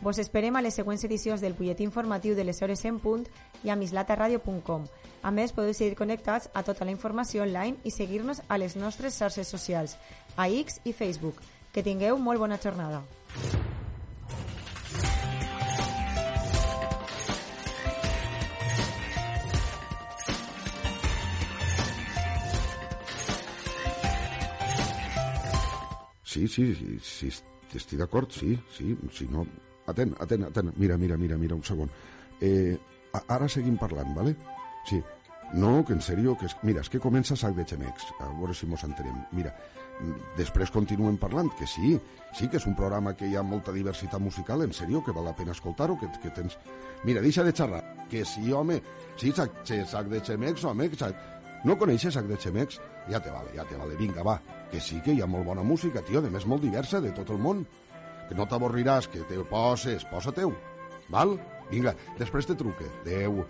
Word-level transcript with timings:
Vos 0.00 0.18
esperem 0.18 0.56
a 0.56 0.62
les 0.64 0.74
següents 0.78 1.02
edicions 1.04 1.42
del 1.44 1.52
butlletí 1.52 1.84
informatiu 1.84 2.32
de 2.34 2.44
les 2.44 2.62
hores 2.64 2.86
en 2.88 2.96
punt 2.98 3.26
i 3.62 3.68
a 3.68 3.76
mislataradio.com. 3.76 4.86
A 5.20 5.30
més, 5.30 5.52
podeu 5.52 5.74
seguir 5.76 5.98
connectats 5.98 6.48
a 6.56 6.62
tota 6.64 6.86
la 6.88 6.94
informació 6.94 7.44
online 7.44 7.76
i 7.84 7.92
seguir-nos 7.92 8.40
a 8.48 8.56
les 8.56 8.76
nostres 8.80 9.18
xarxes 9.20 9.52
socials, 9.52 9.98
a 10.36 10.48
X 10.48 10.80
i 10.88 10.94
Facebook. 10.96 11.42
Que 11.72 11.84
tingueu 11.84 12.16
molt 12.16 12.40
bona 12.40 12.56
jornada. 12.56 13.04
Sí, 26.24 26.46
sí, 26.48 26.72
sí, 26.74 26.96
sí 27.02 27.32
estic 27.76 28.00
d'acord, 28.00 28.30
sí, 28.32 28.58
sí, 28.76 28.96
sí, 29.12 29.28
no... 29.30 29.46
Atent, 29.90 30.14
atent, 30.22 30.48
atent, 30.48 30.72
mira, 30.76 30.98
mira, 30.98 31.18
mira, 31.20 31.38
mira, 31.38 31.56
un 31.58 31.64
segon. 31.66 31.90
Eh, 32.40 32.76
ara 33.26 33.48
seguim 33.48 33.76
parlant, 33.78 34.14
vale? 34.16 34.36
Sí, 34.88 35.02
no, 35.52 35.84
que 35.84 35.92
en 35.96 36.00
sèrio, 36.04 36.36
que 36.38 36.46
és, 36.46 36.54
mira, 36.62 36.84
és 36.84 36.88
que 36.88 37.02
comença 37.02 37.36
Sac 37.36 37.56
de 37.56 37.66
Xemecs, 37.66 38.06
a 38.22 38.28
veure 38.38 38.54
si 38.54 38.68
mos 38.70 38.84
entenem. 38.86 39.16
Mira, 39.34 39.50
després 40.38 40.70
continuem 40.70 41.18
parlant, 41.20 41.50
que 41.58 41.66
sí, 41.66 41.96
sí 42.38 42.48
que 42.48 42.60
és 42.60 42.66
un 42.70 42.76
programa 42.78 43.16
que 43.18 43.26
hi 43.26 43.34
ha 43.36 43.42
molta 43.42 43.74
diversitat 43.74 44.22
musical, 44.22 44.62
en 44.62 44.72
sèrio, 44.76 45.02
que 45.04 45.14
val 45.16 45.26
la 45.26 45.34
pena 45.36 45.56
escoltar-ho, 45.56 45.98
que, 45.98 46.08
que 46.22 46.32
tens... 46.36 46.56
Mira, 47.04 47.22
deixa 47.24 47.44
de 47.44 47.52
xerrar, 47.56 47.82
que 48.10 48.24
sí, 48.24 48.52
home, 48.52 48.78
sí, 49.18 49.34
sac, 49.36 49.58
sac 49.66 50.08
de 50.12 50.22
Xemecs, 50.24 50.64
home, 50.64 50.88
sac... 50.94 51.28
No 51.60 51.76
coneixes 51.76 52.14
Sac 52.16 52.24
de 52.24 52.38
Xemecs? 52.40 52.78
Ja 53.10 53.18
te 53.20 53.28
vale, 53.28 53.50
ja 53.52 53.66
te 53.68 53.76
vale, 53.76 53.96
vinga, 53.98 54.22
va, 54.24 54.38
que 54.70 54.80
sí 54.80 55.00
que 55.04 55.12
hi 55.12 55.20
ha 55.20 55.28
molt 55.28 55.44
bona 55.44 55.64
música, 55.66 56.00
tio, 56.06 56.22
de 56.24 56.30
més 56.32 56.46
molt 56.48 56.64
diversa, 56.64 57.02
de 57.04 57.10
tot 57.12 57.34
el 57.34 57.42
món. 57.42 57.66
Que 58.30 58.36
no 58.38 58.44
t'avorriràs, 58.46 59.08
que 59.10 59.24
te 59.26 59.42
poses, 59.50 60.06
posa-teu, 60.06 60.54
val? 61.10 61.34
Vinga, 61.74 61.96
després 62.22 62.46
te 62.46 62.54
truque. 62.54 62.86
Adéu. 63.02 63.42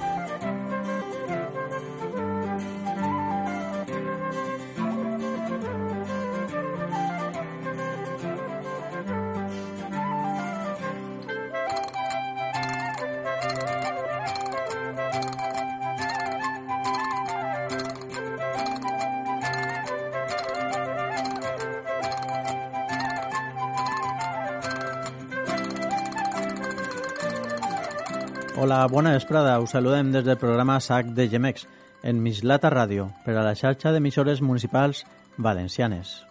Bona 28.89 29.13
vesprada. 29.13 29.59
Us 29.61 29.75
saludem 29.75 30.13
des 30.13 30.25
del 30.25 30.39
programa 30.39 30.81
SAC 30.81 31.13
de 31.17 31.29
Gemex 31.29 31.67
en 32.03 32.23
Mislata 32.23 32.71
Ràdio 32.73 33.11
per 33.27 33.37
a 33.37 33.45
la 33.45 33.55
xarxa 33.55 33.93
d'emissores 33.93 34.41
municipals 34.41 35.05
valencianes. 35.37 36.23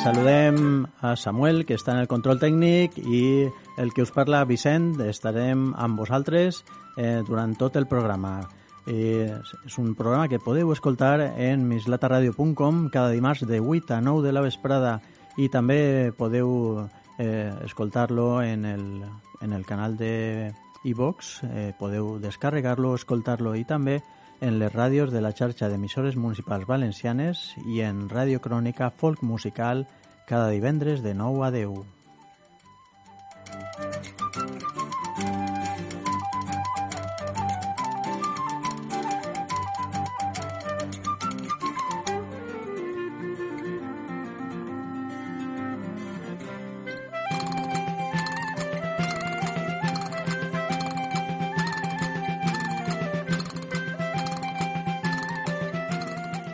Saludem 0.00 0.86
a 1.02 1.16
Samuel, 1.16 1.66
que 1.66 1.76
està 1.76 1.92
en 1.92 2.04
el 2.04 2.08
control 2.08 2.38
tècnic, 2.40 2.96
i 2.96 3.50
el 3.80 3.94
que 3.94 4.02
us 4.02 4.12
parla, 4.12 4.44
Vicent. 4.44 4.98
Estarem 5.08 5.70
amb 5.80 5.96
vosaltres 5.98 6.60
eh, 7.00 7.22
durant 7.26 7.54
tot 7.56 7.78
el 7.80 7.86
programa. 7.88 8.42
Eh, 8.84 9.32
és 9.64 9.76
un 9.80 9.94
programa 9.96 10.28
que 10.28 10.40
podeu 10.40 10.72
escoltar 10.74 11.20
en 11.40 11.64
mislataradio.com 11.68 12.88
cada 12.92 13.14
dimarts 13.16 13.46
de 13.48 13.60
8 13.60 13.94
a 13.96 14.00
9 14.04 14.26
de 14.26 14.32
la 14.36 14.42
vesprada 14.44 14.98
i 15.40 15.48
també 15.48 16.12
podeu 16.18 16.84
eh, 17.16 17.52
escoltar-lo 17.64 18.42
en, 18.42 18.66
el, 18.68 18.84
en 19.40 19.52
el 19.56 19.64
canal 19.64 19.96
de 19.96 20.52
iVox, 20.84 21.40
eh, 21.44 21.72
podeu 21.78 22.18
descarregar-lo, 22.20 22.94
escoltar-lo 22.94 23.54
i 23.56 23.64
també 23.64 24.02
en 24.40 24.58
les 24.60 24.72
ràdios 24.72 25.12
de 25.12 25.24
la 25.24 25.32
xarxa 25.36 25.68
d'emissores 25.72 26.16
municipals 26.16 26.68
valencianes 26.68 27.54
i 27.64 27.80
en 27.84 28.08
Ràdio 28.12 28.44
Crònica 28.44 28.90
Folk 28.90 29.24
Musical 29.24 29.86
cada 30.28 30.48
divendres 30.52 31.00
de 31.04 31.14
9 31.14 31.48
a 31.48 31.50
10. 31.56 31.99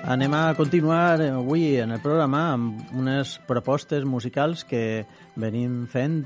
Anem 0.06 0.32
a 0.38 0.54
continuar 0.54 1.18
avui 1.20 1.80
en 1.82 1.90
el 1.90 1.98
programa 1.98 2.52
amb 2.52 2.92
unes 2.94 3.32
propostes 3.48 4.04
musicals 4.06 4.62
que 4.62 5.02
venim 5.34 5.80
fent 5.90 6.20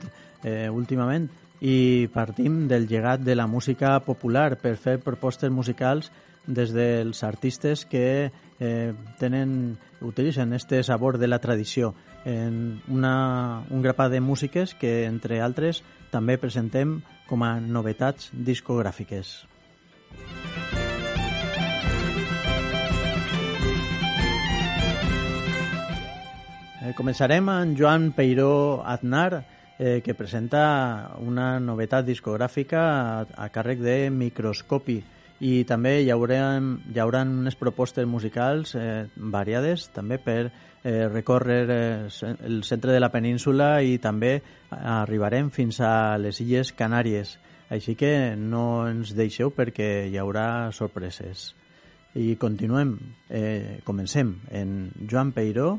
eh, 0.45 0.69
últimament 0.71 1.29
i 1.61 2.09
partim 2.13 2.67
del 2.69 2.89
llegat 2.89 3.21
de 3.21 3.37
la 3.37 3.47
música 3.47 3.99
popular 4.01 4.57
per 4.57 4.77
fer 4.81 4.99
propostes 5.05 5.53
musicals 5.53 6.11
des 6.47 6.73
dels 6.73 7.23
artistes 7.23 7.85
que 7.85 8.33
eh, 8.59 8.93
tenen, 9.19 9.79
utilitzen 10.01 10.53
este 10.53 10.83
sabor 10.83 11.19
de 11.19 11.29
la 11.29 11.39
tradició 11.39 11.95
en 12.25 12.83
una, 12.89 13.65
un 13.71 13.83
grapat 13.83 14.11
de 14.13 14.21
músiques 14.21 14.75
que, 14.75 15.05
entre 15.05 15.41
altres, 15.41 15.83
també 16.11 16.37
presentem 16.41 17.01
com 17.29 17.45
a 17.45 17.55
novetats 17.61 18.33
discogràfiques. 18.33 19.45
Eh, 26.81 26.93
començarem 26.97 27.49
amb 27.53 27.77
Joan 27.79 28.11
Peiró 28.17 28.83
Aznar, 28.85 29.45
eh, 29.81 30.03
que 30.05 30.15
presenta 30.15 31.17
una 31.25 31.55
novetat 31.59 32.05
discogràfica 32.05 32.81
a, 32.85 33.25
a 33.25 33.49
càrrec 33.49 33.81
de 33.81 33.97
Microscopi 34.13 35.01
i 35.41 35.65
també 35.65 36.03
hi 36.05 36.11
haurà, 36.13 36.61
hi 36.61 37.01
haurà 37.01 37.23
unes 37.25 37.57
propostes 37.57 38.05
musicals 38.05 38.75
eh, 38.77 39.07
variades 39.17 39.87
també 39.95 40.21
per 40.21 40.43
eh, 40.45 41.09
recórrer 41.09 41.63
eh, 41.73 42.09
el 42.45 42.61
centre 42.69 42.93
de 42.93 43.01
la 43.01 43.09
península 43.09 43.79
i 43.81 43.97
també 43.99 44.35
arribarem 44.71 45.49
fins 45.51 45.81
a 45.81 46.19
les 46.21 46.43
Illes 46.45 46.75
Canàries. 46.77 47.39
Així 47.73 47.95
que 47.97 48.37
no 48.37 48.85
ens 48.91 49.15
deixeu 49.17 49.55
perquè 49.55 50.11
hi 50.11 50.19
haurà 50.21 50.71
sorpreses. 50.77 51.55
I 52.19 52.35
continuem, 52.37 52.97
eh, 53.31 53.79
comencem 53.87 54.35
en 54.51 54.91
Joan 55.09 55.31
Peiró, 55.33 55.79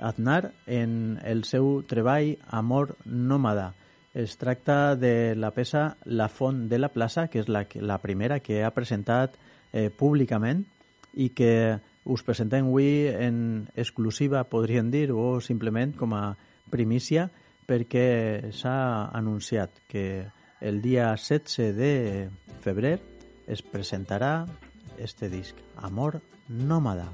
Aznar 0.00 0.52
en 0.66 1.20
el 1.24 1.44
seu 1.44 1.82
treball 1.86 2.34
Amor 2.48 2.96
Nòmada. 3.04 3.74
Es 4.14 4.34
tracta 4.40 4.96
de 4.96 5.36
la 5.36 5.52
peça 5.54 5.94
La 6.04 6.26
font 6.28 6.64
de 6.68 6.80
la 6.80 6.90
plaça, 6.90 7.28
que 7.30 7.44
és 7.44 7.48
la, 7.48 7.62
la 7.78 8.00
primera 8.02 8.40
que 8.40 8.64
ha 8.64 8.72
presentat 8.74 9.36
eh, 9.72 9.90
públicament 9.90 10.64
i 11.14 11.30
que 11.30 11.78
us 12.04 12.24
presentem 12.26 12.66
avui 12.66 13.06
en 13.12 13.68
exclusiva, 13.76 14.42
podríem 14.48 14.90
dir, 14.90 15.10
o 15.12 15.38
simplement 15.40 15.94
com 15.94 16.14
a 16.16 16.34
primícia, 16.70 17.28
perquè 17.70 18.50
s'ha 18.50 19.10
anunciat 19.14 19.84
que 19.86 20.26
el 20.60 20.82
dia 20.82 21.12
16 21.14 21.76
de 21.76 22.28
febrer 22.60 22.98
es 23.46 23.62
presentarà 23.62 24.46
este 24.98 25.30
disc, 25.30 25.56
Amor 25.76 26.20
Nòmada. 26.48 27.10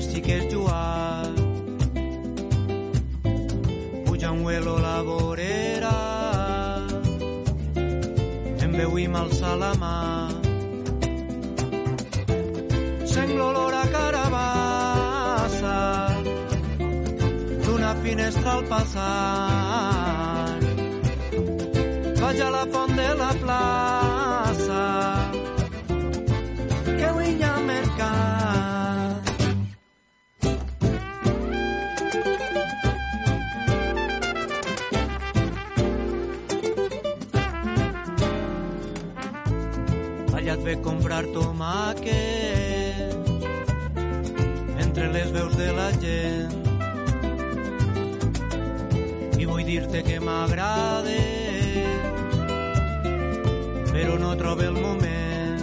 Els 0.00 0.08
xiquets 0.14 0.52
jugar. 0.52 1.28
Puja 4.06 4.30
un 4.32 4.40
huelo 4.46 4.78
la 4.80 5.02
vorera, 5.04 5.98
em 8.64 8.72
veuim 8.78 9.14
alçar 9.22 9.56
la 9.60 9.72
mà. 9.82 9.98
Sent 13.12 13.30
l'olor 13.36 13.76
a 13.82 13.84
carabassa 13.96 15.78
d'una 17.66 17.92
finestra 18.02 18.50
al 18.56 18.64
passant. 18.72 20.66
Vaig 22.20 22.44
a 22.48 22.50
la 22.56 22.64
font 22.72 22.92
de 22.96 23.10
la 23.22 23.32
plaça 23.44 23.89
ve 40.64 40.76
comprar 40.84 41.24
tomàquet 41.34 43.00
entre 44.84 45.12
les 45.12 45.32
veus 45.32 45.56
de 45.56 45.70
la 45.72 45.90
gent. 46.02 46.56
I 49.40 49.46
vull 49.48 49.64
dir-te 49.64 50.02
que 50.04 50.18
m'agrada 50.20 51.00
però 54.00 54.18
no 54.18 54.36
trobo 54.36 54.62
el 54.62 54.76
moment. 54.80 55.60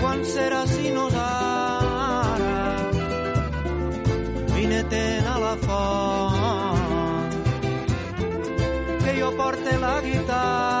Quan 0.00 0.24
serà 0.26 0.62
si 0.66 0.90
no 0.90 1.06
ara? 1.14 2.56
Vine-te'n 4.54 5.26
a 5.34 5.36
la 5.46 5.56
font 5.66 7.34
que 9.04 9.18
jo 9.20 9.28
porte 9.38 9.78
la 9.86 9.96
guitarra 10.06 10.73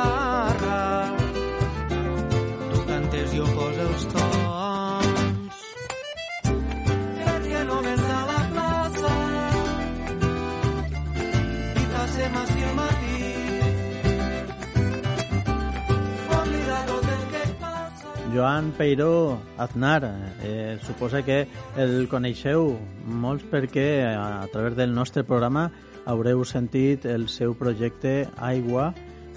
Joan 18.34 18.72
Peiró 18.72 19.38
Aznar, 19.58 20.02
eh, 20.42 20.76
suposa 20.82 21.22
que 21.22 21.46
el 21.78 22.08
coneixeu 22.10 22.72
molts 23.06 23.44
perquè 23.46 24.02
a, 24.08 24.42
a 24.42 24.48
través 24.50 24.74
del 24.74 24.90
nostre 24.90 25.22
programa 25.22 25.68
haureu 26.04 26.42
sentit 26.42 27.06
el 27.06 27.28
seu 27.30 27.54
projecte 27.54 28.24
Aigua 28.42 28.88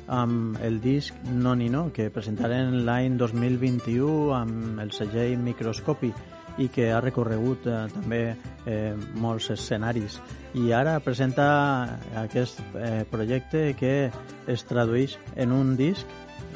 amb 0.07 0.57
el 0.65 0.81
disc 0.81 1.13
No 1.29 1.53
ni 1.53 1.69
No, 1.69 1.91
que 1.93 2.09
presentaren 2.09 2.73
l'any 2.87 3.19
2021 3.21 4.33
amb 4.33 4.81
el 4.81 4.89
segell 4.95 5.37
Microscopi 5.45 6.09
i 6.57 6.71
que 6.73 6.89
ha 6.89 7.01
recorregut 7.03 7.67
eh, 7.69 7.83
també 7.93 8.21
eh, 8.65 8.95
molts 9.21 9.51
escenaris. 9.53 10.17
I 10.57 10.71
ara 10.73 10.97
presenta 11.05 11.99
aquest 12.23 12.63
eh, 12.73 13.03
projecte 13.11 13.75
que 13.77 14.09
es 14.49 14.65
tradueix 14.65 15.19
en 15.35 15.53
un 15.53 15.75
disc 15.77 16.09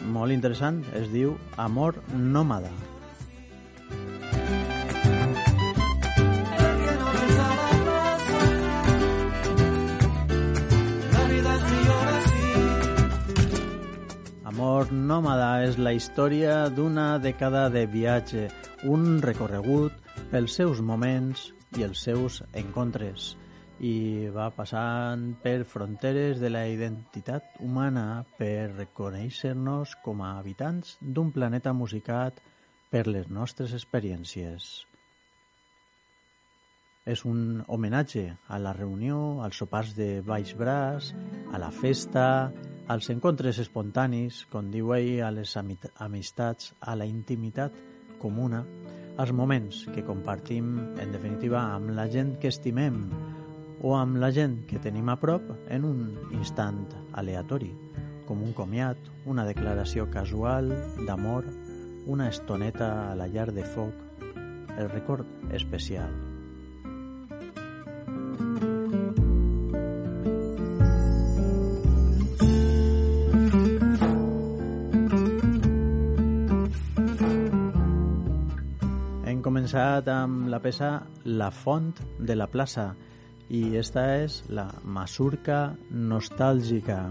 molt 0.06 0.34
interessant, 0.34 0.82
es 0.98 1.10
diu 1.12 1.36
Amor 1.58 1.98
Nòmada. 2.14 2.72
Amor 14.52 14.92
Nòmada 14.92 15.52
és 15.66 15.78
la 15.78 15.94
història 15.98 16.70
d'una 16.70 17.18
dècada 17.20 17.68
de 17.74 17.86
viatge, 17.90 18.48
un 18.86 19.22
recorregut 19.22 19.94
pels 20.32 20.58
seus 20.58 20.82
moments 20.82 21.52
i 21.78 21.88
els 21.88 22.04
seus 22.04 22.42
encontres 22.54 23.36
i 23.82 24.30
va 24.30 24.52
passant 24.54 25.32
per 25.42 25.64
fronteres 25.66 26.38
de 26.40 26.52
la 26.52 26.68
identitat 26.70 27.58
humana 27.66 28.24
per 28.38 28.70
reconèixer-nos 28.76 29.96
com 30.06 30.22
a 30.22 30.36
habitants 30.38 31.00
d'un 31.02 31.32
planeta 31.34 31.74
musicat 31.74 32.38
per 32.94 33.08
les 33.08 33.32
nostres 33.34 33.74
experiències. 33.74 34.70
És 37.10 37.26
un 37.26 37.64
homenatge 37.66 38.28
a 38.46 38.60
la 38.62 38.76
reunió, 38.78 39.42
als 39.42 39.58
sopars 39.58 39.96
de 39.98 40.22
baix 40.22 40.54
braç, 40.54 41.10
a 41.50 41.58
la 41.58 41.72
festa, 41.74 42.52
als 42.86 43.10
encontres 43.10 43.58
espontanis, 43.64 44.46
com 44.54 44.70
diu 44.70 44.94
ell, 44.94 45.24
a 45.26 45.32
les 45.34 45.58
ami- 45.58 45.80
amistats, 45.98 46.76
a 46.80 46.94
la 46.94 47.10
intimitat 47.10 47.74
comuna, 48.22 48.62
als 49.18 49.34
moments 49.34 49.88
que 49.96 50.06
compartim, 50.06 50.76
en 51.02 51.12
definitiva, 51.12 51.72
amb 51.74 51.96
la 51.98 52.06
gent 52.14 52.36
que 52.38 52.54
estimem 52.54 53.08
o 53.82 53.96
amb 53.98 54.20
la 54.22 54.30
gent 54.30 54.60
que 54.70 54.80
tenim 54.80 55.10
a 55.10 55.18
prop 55.18 55.48
en 55.74 55.86
un 55.86 56.02
instant 56.38 56.84
aleatori, 57.18 57.72
com 58.28 58.44
un 58.46 58.54
comiat, 58.54 58.98
una 59.26 59.46
declaració 59.48 60.06
casual 60.14 60.70
d'amor, 61.08 61.48
una 62.06 62.30
estoneta 62.30 62.92
a 63.10 63.16
la 63.18 63.28
llar 63.28 63.50
de 63.52 63.66
foc, 63.66 63.96
el 64.78 64.90
record 64.94 65.26
especial. 65.52 66.14
Hem 79.26 79.42
començat 79.42 80.06
amb 80.12 80.52
la 80.54 80.62
peça 80.62 81.00
La 81.26 81.50
font 81.50 81.96
de 82.20 82.38
la 82.38 82.46
plaça 82.52 82.92
i 83.52 83.76
esta 83.80 84.06
és 84.22 84.38
la 84.48 84.70
Masurca 84.98 85.60
nostàlgica. 85.92 87.02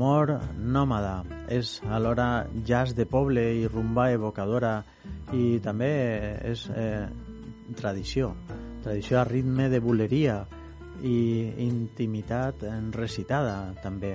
Amor 0.00 0.30
nòmada 0.56 1.26
és 1.52 1.74
alhora 1.92 2.46
jazz 2.64 2.94
de 2.96 3.04
poble 3.04 3.42
i 3.52 3.66
rumba 3.68 4.06
evocadora 4.14 4.78
i 5.36 5.58
també 5.60 5.90
és 6.48 6.62
eh, 6.72 7.04
tradició, 7.76 8.30
tradició 8.80 9.18
a 9.20 9.24
ritme 9.28 9.66
de 9.68 9.80
buleria 9.84 10.38
i 11.04 11.52
intimitat 11.66 12.64
recitada 12.96 13.74
també. 13.82 14.14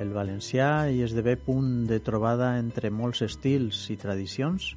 El 0.00 0.14
valencià 0.16 0.70
hi 0.88 1.02
esdevé 1.04 1.36
punt 1.36 1.84
de 1.90 2.00
trobada 2.00 2.54
entre 2.56 2.88
molts 2.88 3.20
estils 3.28 3.82
i 3.92 3.98
tradicions 4.00 4.70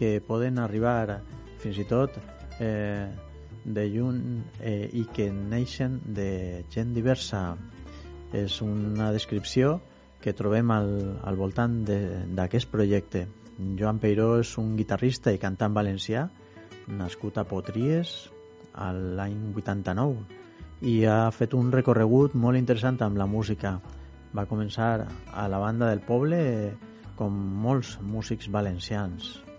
que 0.00 0.14
poden 0.24 0.62
arribar 0.64 1.20
fins 1.60 1.76
i 1.76 1.84
tot 1.84 2.16
eh, 2.56 3.04
de 3.68 3.86
lluny 3.92 4.24
eh, 4.64 4.88
i 4.96 5.04
que 5.12 5.28
neixen 5.28 6.00
de 6.08 6.64
gent 6.72 6.96
diversa. 6.96 7.44
És 8.32 8.60
una 8.62 9.12
descripció 9.12 9.76
que 10.20 10.34
trobem 10.36 10.70
al, 10.74 10.90
al 11.24 11.36
voltant 11.36 11.80
d'aquest 11.84 12.70
projecte. 12.70 13.26
Joan 13.78 14.00
Peiró 14.00 14.34
és 14.40 14.52
un 14.60 14.74
guitarrista 14.76 15.32
i 15.32 15.40
cantant 15.40 15.74
valencià, 15.76 16.28
nascut 16.88 17.38
a 17.38 17.44
Potries 17.48 18.14
l'any 19.18 19.36
89 19.52 20.38
i 20.88 21.04
ha 21.04 21.28
fet 21.34 21.54
un 21.58 21.68
recorregut 21.74 22.34
molt 22.34 22.56
interessant 22.56 23.00
amb 23.04 23.20
la 23.20 23.28
música. 23.28 23.76
Va 24.32 24.46
començar 24.48 24.90
a 25.32 25.46
la 25.50 25.60
banda 25.60 25.90
del 25.90 26.00
poble 26.06 26.40
com 27.18 27.36
molts 27.66 27.98
músics 28.00 28.48
valencians. 28.48 29.49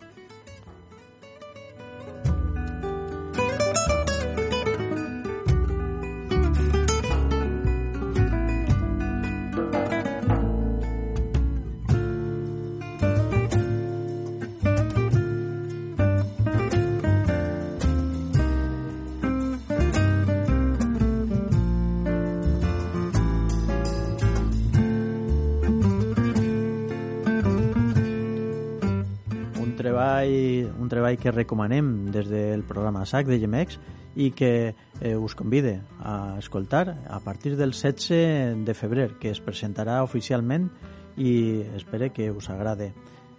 Que 31.22 31.32
recomanem 31.32 32.12
des 32.12 32.28
del 32.28 32.66
programa 32.68 33.06
SAC 33.06 33.30
de 33.30 33.40
Gemex 33.40 33.78
i 34.16 34.32
que 34.36 34.74
eh, 35.00 35.16
us 35.16 35.36
convide 35.40 35.80
a 36.04 36.36
escoltar 36.40 36.98
a 37.08 37.20
partir 37.22 37.56
del 37.56 37.72
16 37.72 38.66
de 38.66 38.74
febrer, 38.74 39.14
que 39.22 39.32
es 39.32 39.40
presentarà 39.40 40.02
oficialment 40.04 40.68
i 41.16 41.62
espero 41.78 42.12
que 42.12 42.32
us 42.32 42.50
agrade 42.50 42.92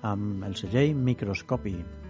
amb 0.02 0.46
el 0.48 0.56
segell 0.56 0.94
Microscopi. 0.94 2.01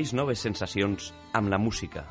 Descobreix 0.00 0.16
noves 0.16 0.40
sensacions 0.40 1.10
amb 1.36 1.52
la 1.52 1.58
música. 1.60 2.06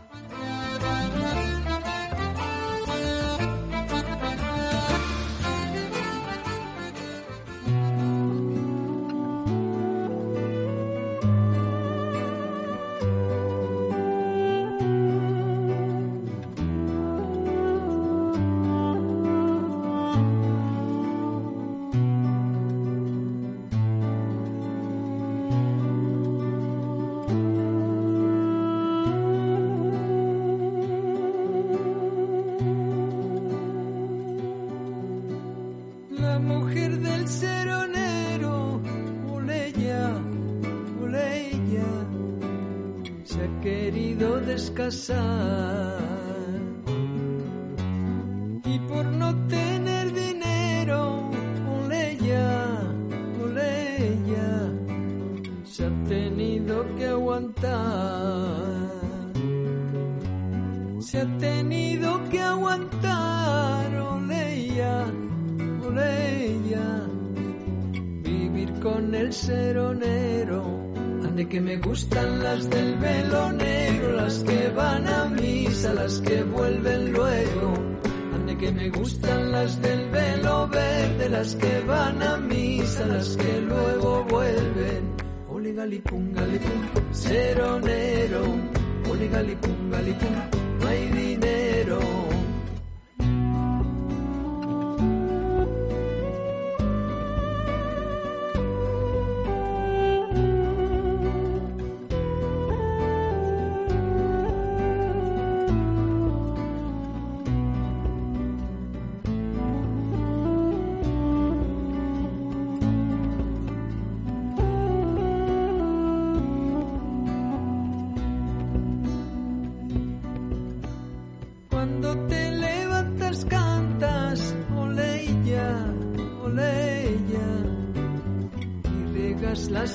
casar. 44.80 45.59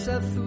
Las 0.07 0.17
azucenas 0.17 0.44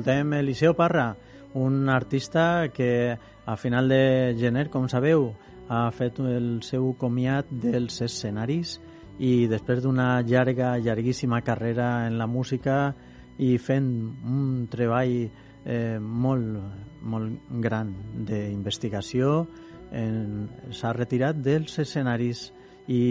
Escoltem 0.00 0.32
Eliseo 0.32 0.72
Parra, 0.72 1.18
un 1.52 1.90
artista 1.90 2.70
que 2.72 3.18
a 3.44 3.56
final 3.58 3.86
de 3.90 4.34
gener, 4.38 4.70
com 4.72 4.86
sabeu, 4.88 5.34
ha 5.68 5.90
fet 5.92 6.16
el 6.24 6.62
seu 6.64 6.94
comiat 6.96 7.50
dels 7.52 8.00
escenaris 8.06 8.78
i 9.20 9.44
després 9.44 9.82
d'una 9.84 10.22
llarga, 10.24 10.78
llarguíssima 10.80 11.42
carrera 11.44 12.06
en 12.08 12.16
la 12.16 12.24
música 12.24 12.94
i 13.36 13.58
fent 13.60 13.92
un 14.24 14.64
treball 14.72 15.14
eh, 15.20 16.00
molt, 16.00 16.56
molt 17.04 17.52
gran 17.60 17.92
d'investigació, 18.24 19.44
s'ha 19.92 20.96
retirat 20.96 21.44
dels 21.44 21.76
escenaris 21.84 22.48
i 22.88 23.04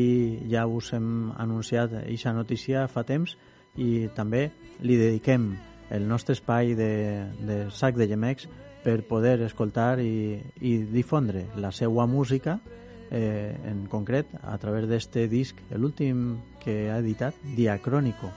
ja 0.49 0.65
us 0.65 0.89
hem 0.97 1.29
anunciat 1.37 1.99
aquesta 2.01 2.33
notícia 2.33 2.87
fa 2.89 3.05
temps 3.05 3.37
i 3.77 4.07
també 4.17 4.47
li 4.81 4.97
dediquem 4.97 5.51
el 5.89 6.07
nostre 6.07 6.33
espai 6.37 6.75
de, 6.75 7.25
de 7.45 7.61
sac 7.71 7.97
de 7.97 8.07
gemecs 8.07 8.47
per 8.83 9.01
poder 9.07 9.41
escoltar 9.43 9.99
i, 9.99 10.39
i 10.61 10.77
difondre 10.87 11.45
la 11.59 11.71
seva 11.75 12.05
música 12.07 12.59
eh, 13.11 13.55
en 13.65 13.85
concret 13.91 14.29
a 14.41 14.57
través 14.57 14.87
d'este 14.87 15.27
disc, 15.27 15.57
l'últim 15.71 16.37
que 16.63 16.89
ha 16.91 16.99
editat, 16.99 17.35
Diacrónico. 17.55 18.31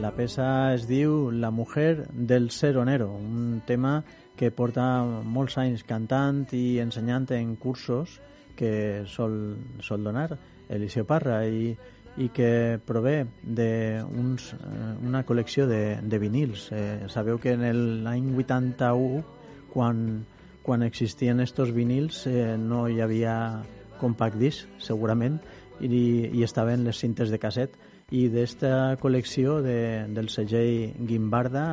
La 0.00 0.10
peça 0.12 0.48
es 0.74 0.84
diu 0.88 1.30
La 1.30 1.50
mujer 1.50 2.06
del 2.12 2.50
seronero, 2.50 3.08
un 3.14 3.62
tema 3.66 4.02
que 4.36 4.50
porta 4.50 4.84
molts 5.04 5.56
anys 5.62 5.84
cantant 5.86 6.44
i 6.52 6.80
ensenyant 6.82 7.30
en 7.32 7.54
cursos 7.56 8.18
que 8.56 9.04
sol, 9.06 9.56
sol 9.80 10.04
donar 10.04 10.38
Eliseo 10.68 11.04
Parra 11.04 11.42
i, 11.46 11.74
i 12.16 12.28
que 12.34 12.78
prové 12.86 13.24
d'una 13.42 15.20
eh, 15.20 15.26
col·lecció 15.26 15.66
de, 15.70 15.98
de 16.02 16.20
vinils. 16.22 16.68
Eh, 16.72 17.06
sabeu 17.10 17.40
que 17.42 17.54
en 17.56 17.64
l'any 18.04 18.30
81, 18.36 19.24
quan, 19.74 20.04
quan 20.62 20.86
existien 20.86 21.42
estos 21.42 21.74
vinils, 21.74 22.24
eh, 22.30 22.54
no 22.58 22.86
hi 22.88 23.00
havia 23.02 23.36
compact 24.00 24.38
disc, 24.38 24.68
segurament, 24.78 25.40
i, 25.80 26.30
i 26.30 26.44
estaven 26.46 26.84
les 26.86 27.00
cintes 27.02 27.32
de 27.34 27.40
casset. 27.42 27.74
I 28.14 28.28
d'esta 28.30 28.94
col·lecció 29.02 29.58
de, 29.64 30.06
del 30.14 30.28
segell 30.30 30.94
Guimbarda 31.08 31.66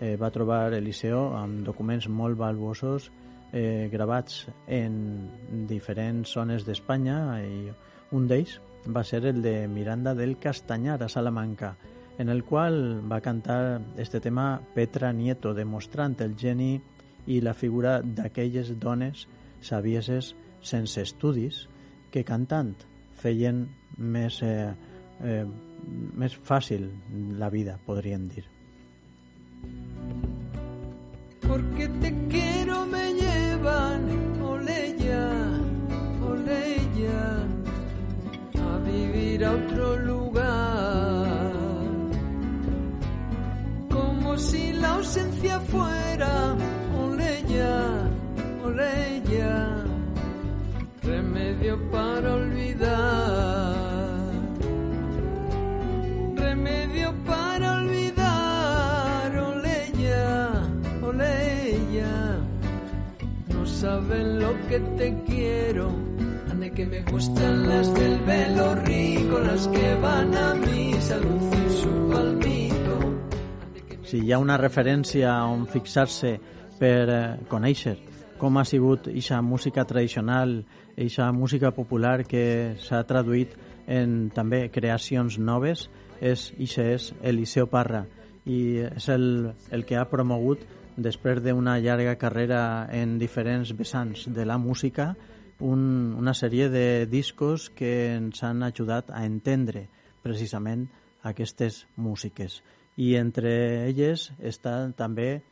eh, 0.00 0.14
va 0.16 0.32
trobar 0.32 0.72
Eliseo 0.72 1.34
amb 1.36 1.64
documents 1.66 2.08
molt 2.08 2.38
valuosos 2.40 3.10
eh, 3.52 3.88
gravats 3.92 4.46
en 4.66 5.66
diferents 5.68 6.32
zones 6.36 6.64
d'Espanya 6.66 7.18
i 7.42 7.68
un 8.14 8.28
d'ells 8.30 8.58
va 8.86 9.04
ser 9.04 9.24
el 9.26 9.42
de 9.42 9.66
Miranda 9.68 10.14
del 10.14 10.36
Castanyar 10.38 11.02
a 11.02 11.08
Salamanca, 11.08 11.76
en 12.18 12.28
el 12.28 12.44
qual 12.44 13.00
va 13.10 13.20
cantar 13.20 13.80
este 13.96 14.20
tema 14.20 14.60
Petra 14.74 15.12
Nieto, 15.12 15.54
demostrant 15.54 16.16
el 16.20 16.36
geni 16.36 16.80
i 17.26 17.40
la 17.40 17.54
figura 17.54 18.00
d'aquelles 18.02 18.74
dones 18.78 19.26
savieses 19.64 20.34
sense 20.62 21.02
estudis 21.02 21.64
que 22.12 22.24
cantant 22.24 22.74
feien 23.18 23.64
més, 23.98 24.42
eh, 24.42 24.74
eh, 25.22 25.46
més 26.14 26.36
fàcil 26.36 26.90
la 27.40 27.50
vida, 27.50 27.78
podríem 27.86 28.28
dir. 28.28 28.44
Porque 31.48 31.88
te 32.00 32.10
quiero 32.28 32.86
me 32.86 33.12
llevan, 33.12 34.02
oleya, 34.42 35.28
oleya, 36.26 37.22
a 38.68 38.78
vivir 38.78 39.44
a 39.44 39.52
otro 39.52 39.96
lugar. 39.98 41.42
Como 43.90 44.36
si 44.38 44.72
la 44.72 44.94
ausencia 44.94 45.60
fuera, 45.60 46.56
oleya, 46.98 48.08
oleya, 48.64 49.84
remedio 51.02 51.78
para 51.90 52.34
olvidar. 52.34 53.83
Saben 63.94 64.40
lo 64.40 64.52
que 64.68 64.80
te 64.80 65.14
quiero. 65.26 65.88
Ande 66.50 66.70
que 66.72 66.86
me 66.86 67.02
gustan 67.02 67.68
las 67.68 67.92
del 67.94 68.18
velo 68.20 68.74
rico, 68.76 69.38
las 69.38 69.68
que 69.68 69.94
van 69.96 70.34
a 70.36 70.54
misa, 70.54 71.16
lucir 71.18 71.70
su 71.70 72.10
palmito. 72.10 72.94
Si 74.02 74.18
hi 74.18 74.32
ha 74.32 74.38
una 74.38 74.56
referència 74.58 75.32
on 75.48 75.64
fixar-se 75.70 76.34
per 76.78 77.06
eh, 77.08 77.20
conèixer 77.50 77.96
com 78.38 78.58
ha 78.58 78.64
sigut 78.66 79.08
aquesta 79.08 79.40
música 79.42 79.84
tradicional, 79.88 80.58
aquesta 80.92 81.30
música 81.32 81.70
popular 81.72 82.24
que 82.28 82.74
s'ha 82.82 83.04
traduït 83.08 83.54
en 83.86 84.30
també 84.34 84.68
creacions 84.74 85.38
noves, 85.38 85.88
és, 86.20 86.50
ixe 86.58 86.90
és 86.96 87.12
Eliseo 87.22 87.70
Parra 87.70 88.04
i 88.44 88.84
és 88.90 89.08
el, 89.08 89.54
el 89.70 89.86
que 89.88 89.96
ha 89.96 90.08
promogut 90.10 90.66
després 90.96 91.42
d'una 91.42 91.78
llarga 91.82 92.16
carrera 92.20 92.88
en 92.92 93.18
diferents 93.18 93.72
vessants 93.76 94.28
de 94.30 94.44
la 94.46 94.58
música 94.58 95.14
un, 95.60 96.14
una 96.18 96.34
sèrie 96.34 96.68
de 96.70 97.06
discos 97.06 97.70
que 97.70 98.14
ens 98.16 98.42
han 98.42 98.62
ajudat 98.62 99.10
a 99.10 99.24
entendre 99.26 99.88
precisament 100.22 100.86
aquestes 101.22 101.84
músiques 101.96 102.60
i 102.96 103.14
entre 103.18 103.50
elles 103.88 104.30
està 104.38 104.76
també 104.96 105.42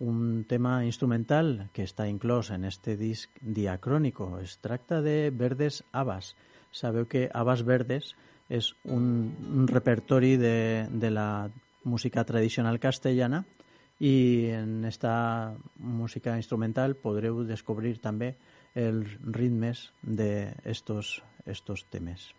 un 0.00 0.44
tema 0.48 0.80
instrumental 0.84 1.68
que 1.76 1.84
està 1.84 2.06
inclòs 2.08 2.50
en 2.54 2.64
este 2.64 2.96
disc 2.96 3.28
diacrónico. 3.40 4.38
Es 4.40 4.56
tracta 4.58 5.02
de 5.04 5.30
Verdes 5.30 5.84
Habas. 5.92 6.34
Sabeu 6.72 7.04
que 7.04 7.28
Habas 7.32 7.64
Verdes 7.68 8.14
és 8.48 8.72
un, 8.84 9.28
un 9.52 9.68
repertori 9.68 10.36
de, 10.40 10.88
de 10.90 11.10
la 11.12 11.50
música 11.84 12.24
tradicional 12.24 12.80
castellana 12.80 13.44
i 14.00 14.48
en 14.56 14.84
esta 14.88 15.54
música 15.76 16.34
instrumental 16.40 16.96
podreu 16.96 17.44
descobrir 17.44 17.98
també 18.00 18.34
els 18.74 19.12
ritmes 19.36 19.90
d'estos 20.02 21.20
estos 21.46 21.84
temes. 21.92 22.30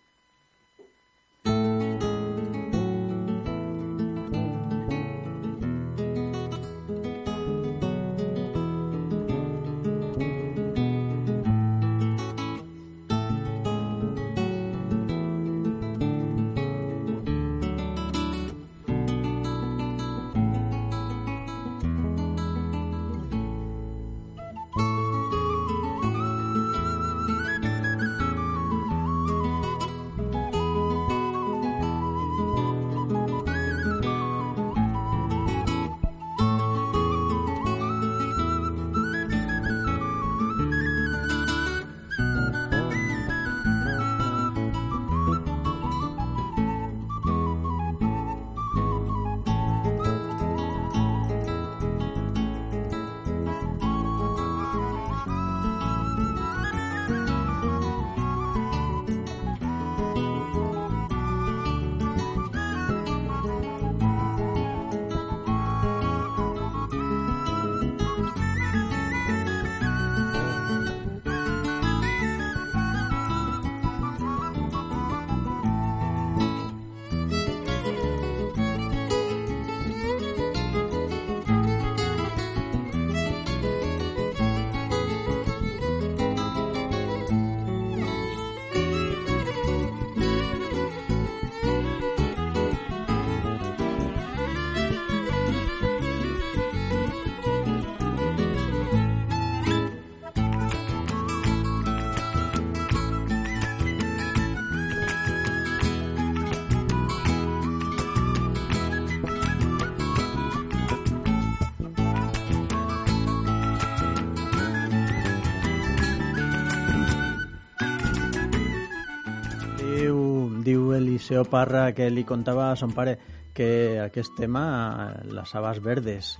Eliseo 121.32 121.48
Parra 121.48 121.94
que 121.96 122.10
li 122.12 122.26
contava 122.28 122.65
a 122.67 122.76
son 122.76 122.91
pare 122.91 123.13
que 123.56 124.02
aquest 124.04 124.34
tema, 124.36 125.15
les 125.24 125.54
habas 125.56 125.78
verdes, 125.80 126.34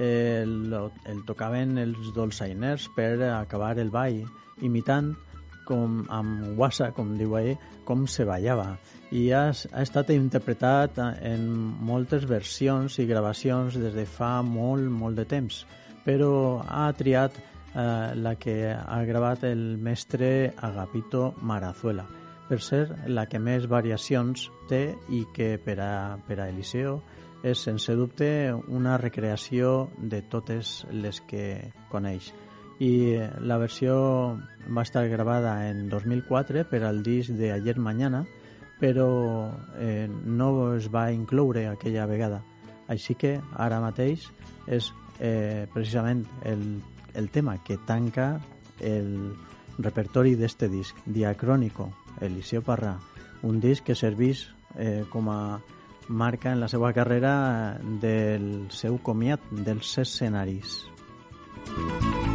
eh, 0.00 0.40
el, 0.40 0.72
el 1.04 1.18
tocaven 1.28 1.76
els 1.76 2.14
dolçainers 2.16 2.86
per 2.96 3.10
acabar 3.28 3.74
el 3.76 3.90
ball, 3.92 4.22
imitant 4.64 5.10
com 5.68 5.98
amb 6.08 6.54
guassa, 6.56 6.94
com 6.96 7.10
diu 7.18 7.36
ell, 7.36 7.58
com 7.84 8.06
se 8.08 8.24
ballava. 8.24 8.78
I 9.12 9.26
ha, 9.36 9.42
ha 9.52 9.82
estat 9.84 10.14
interpretat 10.16 10.96
en 10.96 11.44
moltes 11.90 12.24
versions 12.24 12.96
i 13.02 13.04
gravacions 13.10 13.76
des 13.76 13.92
de 13.92 14.06
fa 14.08 14.38
molt, 14.40 14.88
molt 14.88 15.20
de 15.20 15.26
temps, 15.28 15.60
però 16.06 16.62
ha 16.64 16.88
triat 16.96 17.36
eh, 17.36 18.16
la 18.16 18.32
que 18.40 18.56
ha 18.72 19.02
gravat 19.04 19.44
el 19.44 19.76
mestre 19.76 20.54
Agapito 20.56 21.34
Marazuela 21.42 22.08
per 22.48 22.60
ser 22.64 22.86
la 23.06 23.26
que 23.28 23.38
més 23.38 23.68
variacions 23.68 24.48
té 24.68 24.82
i 25.12 25.24
que 25.34 25.56
per 25.60 25.78
a, 25.84 26.16
per 26.26 26.40
a 26.40 26.48
Eliseo 26.48 26.98
és 27.46 27.60
sense 27.62 27.94
dubte 27.94 28.28
una 28.74 28.96
recreació 28.98 29.90
de 29.98 30.22
totes 30.26 30.82
les 30.90 31.20
que 31.28 31.70
coneix. 31.92 32.32
I 32.78 33.18
la 33.42 33.58
versió 33.58 33.94
va 34.74 34.82
estar 34.86 35.04
gravada 35.10 35.68
en 35.68 35.88
2004 35.90 36.64
per 36.70 36.82
al 36.86 37.02
disc 37.02 37.30
de 37.34 37.52
Ayer 37.52 37.78
Mañana, 37.78 38.24
però 38.78 39.50
eh, 39.78 40.08
no 40.08 40.74
es 40.74 40.88
va 40.90 41.10
incloure 41.12 41.66
aquella 41.66 42.06
vegada. 42.06 42.42
Així 42.88 43.14
que 43.18 43.36
ara 43.58 43.82
mateix 43.82 44.28
és 44.66 44.92
eh, 45.20 45.66
precisament 45.74 46.24
el, 46.46 46.80
el 47.14 47.30
tema 47.30 47.58
que 47.64 47.76
tanca 47.86 48.38
el 48.80 49.34
repertori 49.78 50.34
d'este 50.38 50.68
disc, 50.70 50.96
Diacrónico, 51.06 51.90
Eliseo 52.20 52.62
Parrà, 52.66 52.96
un 53.42 53.60
disc 53.60 53.84
que 53.86 53.96
serveix 53.98 54.46
eh, 54.76 55.04
com 55.12 55.30
a 55.32 55.40
marca 56.08 56.52
en 56.52 56.60
la 56.60 56.68
seva 56.72 56.92
carrera 56.96 57.78
del 58.02 58.68
seu 58.72 58.98
comiat 59.04 59.44
dels 59.52 59.98
escenaris. 60.06 60.80
Música 61.68 62.27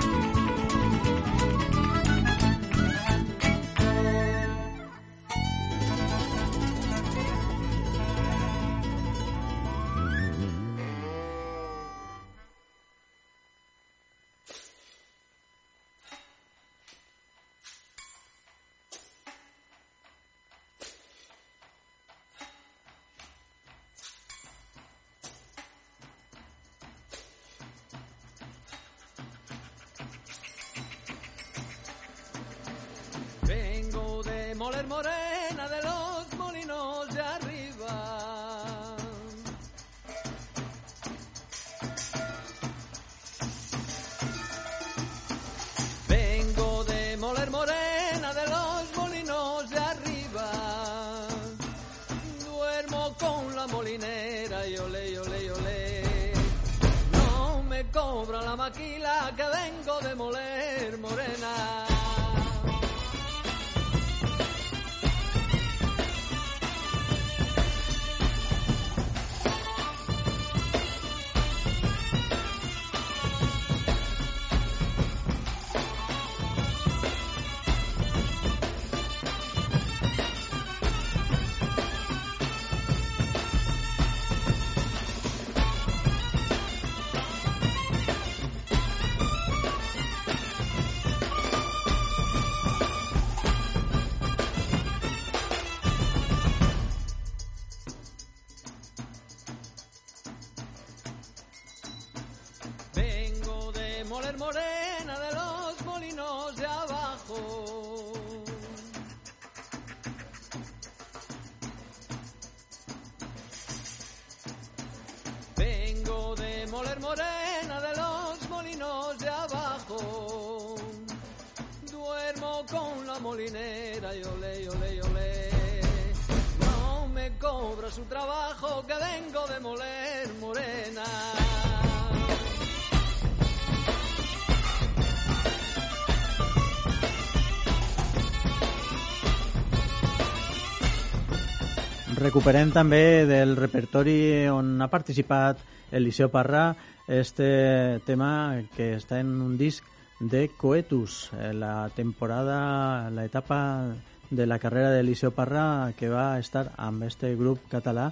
Recuperem 142.44 142.74
també 142.76 143.24
del 143.24 143.54
repertori 143.56 144.44
on 144.52 144.82
ha 144.84 144.90
participat 144.92 145.62
Eliseo 145.96 146.28
Parra 146.28 146.74
este 147.08 148.02
tema 148.04 148.60
que 148.76 148.90
està 148.98 149.22
en 149.24 149.30
un 149.40 149.54
disc 149.56 149.88
de 150.20 150.50
Coetus, 150.60 151.30
eh, 151.40 151.54
la 151.56 151.88
temporada, 151.96 153.08
la 153.16 153.24
etapa 153.24 153.96
de 154.30 154.46
la 154.46 154.60
carrera 154.60 154.92
de 154.92 155.00
Eliseo 155.00 155.32
Parra 155.32 155.94
que 155.96 156.12
va 156.12 156.38
estar 156.38 156.74
amb 156.76 157.08
este 157.08 157.32
grup 157.40 157.64
català 157.72 158.10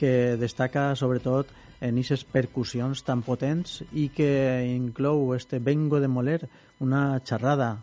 que 0.00 0.40
destaca 0.40 0.94
sobretot 0.96 1.52
en 1.82 2.00
aquestes 2.00 2.24
percussions 2.24 3.04
tan 3.04 3.20
potents 3.20 3.82
i 3.92 4.08
que 4.16 4.64
inclou 4.64 5.34
este 5.36 5.60
Vengo 5.60 6.00
de 6.00 6.08
Moler, 6.08 6.40
una 6.80 7.20
xerrada 7.20 7.74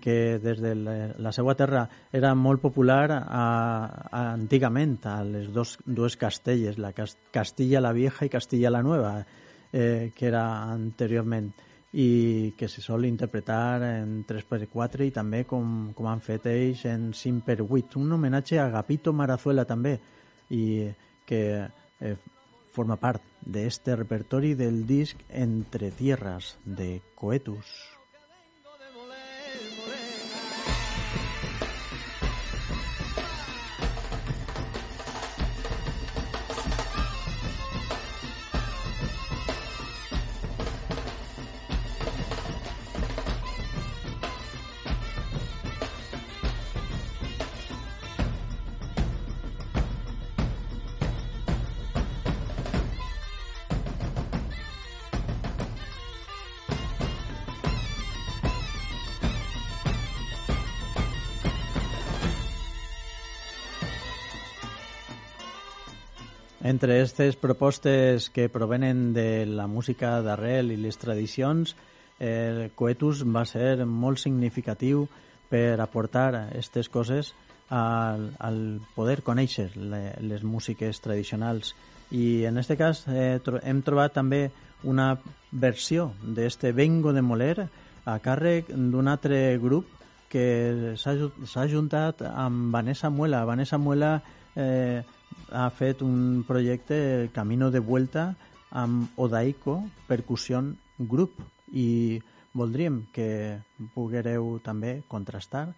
que 0.00 0.38
des 0.38 0.60
de 0.62 0.74
la, 0.78 0.94
la 1.18 1.32
seva 1.34 1.56
terra 1.58 1.88
era 2.14 2.34
molt 2.38 2.62
popular 2.62 3.10
a, 3.10 3.44
a, 4.06 4.22
antigament 4.32 5.00
a 5.10 5.16
les 5.26 5.50
dos, 5.52 5.76
dues 5.84 6.16
castelles, 6.16 6.78
la 6.78 6.92
Castilla 6.94 7.82
la 7.82 7.92
Vieja 7.92 8.26
i 8.26 8.30
Castilla 8.30 8.70
la 8.70 8.82
Nueva, 8.82 9.24
eh, 9.72 10.12
que 10.14 10.28
era 10.30 10.44
anteriorment 10.70 11.50
i 11.92 12.54
que 12.56 12.68
se 12.68 12.80
sol 12.80 13.04
interpretar 13.04 13.82
en 13.84 14.22
3x4 14.24 15.08
i 15.08 15.12
també 15.12 15.42
com, 15.44 15.90
com 15.92 16.08
han 16.08 16.22
fet 16.24 16.46
ells 16.48 16.86
en 16.88 17.10
5x8 17.12 18.00
un 18.00 18.16
homenatge 18.16 18.58
a 18.58 18.68
Agapito 18.70 19.12
Marazuela 19.12 19.66
també 19.68 19.98
i 20.56 20.88
que 21.26 21.42
eh, 22.00 22.16
forma 22.72 22.96
part 22.96 23.20
d'este 23.44 23.96
repertori 23.96 24.54
del 24.54 24.86
disc 24.86 25.20
Entre 25.28 25.90
Tierras 25.90 26.56
de 26.64 27.02
Coetus. 27.14 27.91
Entre 66.72 66.94
aquestes 66.94 67.36
propostes 67.36 68.30
que 68.30 68.48
provenen 68.48 69.12
de 69.12 69.44
la 69.44 69.66
música 69.68 70.14
d'arrel 70.24 70.70
i 70.72 70.78
les 70.80 70.96
tradicions, 70.96 71.74
el 72.16 72.70
Coetus 72.72 73.20
va 73.28 73.42
ser 73.44 73.84
molt 73.84 74.22
significatiu 74.22 75.02
per 75.52 75.76
aportar 75.84 76.30
aquestes 76.46 76.88
coses 76.88 77.34
al, 77.68 78.24
al 78.40 78.58
poder 78.96 79.20
conèixer 79.20 79.68
le, 79.76 80.00
les 80.24 80.48
músiques 80.48 81.04
tradicionals. 81.04 81.74
I 82.08 82.48
en 82.48 82.56
aquest 82.56 82.78
cas 82.80 83.04
eh, 83.04 83.36
tro 83.44 83.60
hem 83.60 83.84
trobat 83.84 84.16
també 84.16 84.46
una 84.88 85.12
versió 85.52 86.14
d'este 86.24 86.72
Vengo 86.72 87.12
de 87.12 87.20
Moler 87.20 87.68
a 88.08 88.16
càrrec 88.24 88.72
d'un 88.72 89.12
altre 89.12 89.58
grup 89.60 89.92
que 90.32 90.94
s'ha 90.96 91.68
juntat 91.68 92.24
amb 92.32 92.72
Vanessa 92.72 93.12
Muela. 93.12 93.44
Vanessa 93.44 93.76
Muela 93.76 94.22
eh, 94.56 95.02
ha 95.50 95.68
fet 95.70 96.02
un 96.02 96.44
projecte 96.48 97.30
Camino 97.34 97.70
de 97.70 97.80
Vuelta 97.80 98.32
amb 98.70 99.08
Odaico 99.16 99.82
Percussion 100.08 100.74
Group 100.98 101.40
i 101.72 102.20
voldríem 102.54 103.06
que 103.12 103.60
poguereu 103.94 104.58
també 104.64 105.00
contrastar 105.08 105.68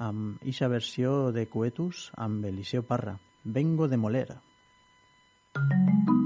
amb 0.00 0.40
eixa 0.46 0.70
versió 0.72 1.32
de 1.34 1.46
Coetus 1.50 2.08
amb 2.16 2.46
Eliseo 2.46 2.86
Parra. 2.86 3.18
Vengo 3.44 3.88
de 3.88 3.96
Molera. 3.96 4.40
Vengo 5.54 6.19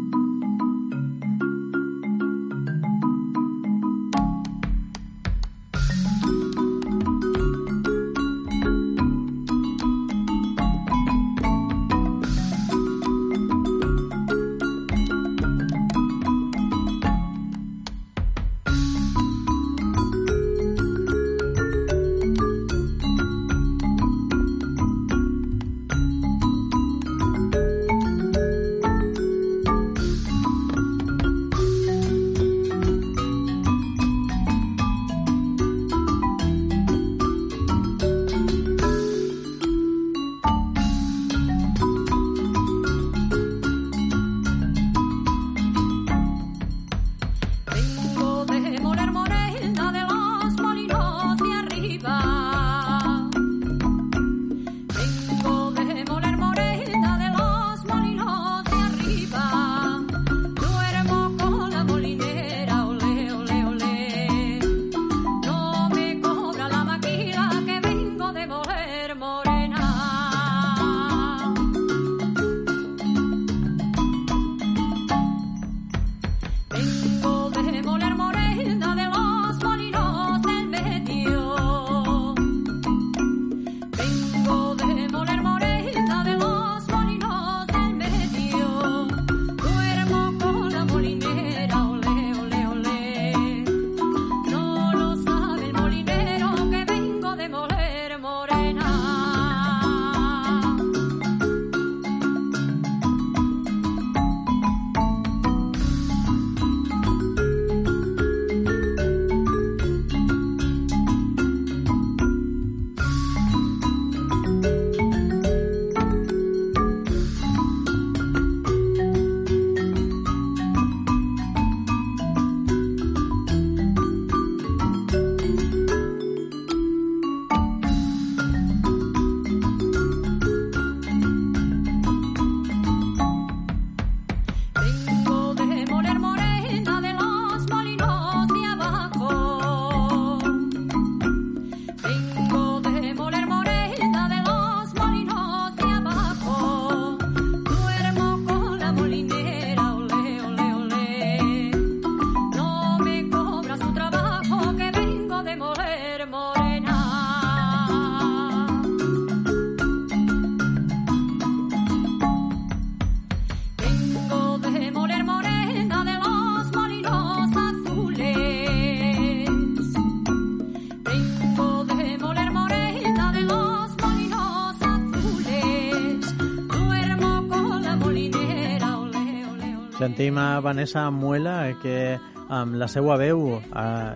Sentim 180.14 180.38
a 180.38 180.61
Vanessa 180.61 181.11
Muela 181.11 181.74
que 181.83 182.14
amb 182.46 182.77
la 182.79 182.87
seva 182.87 183.16
veu 183.18 183.57
eh, 183.59 183.62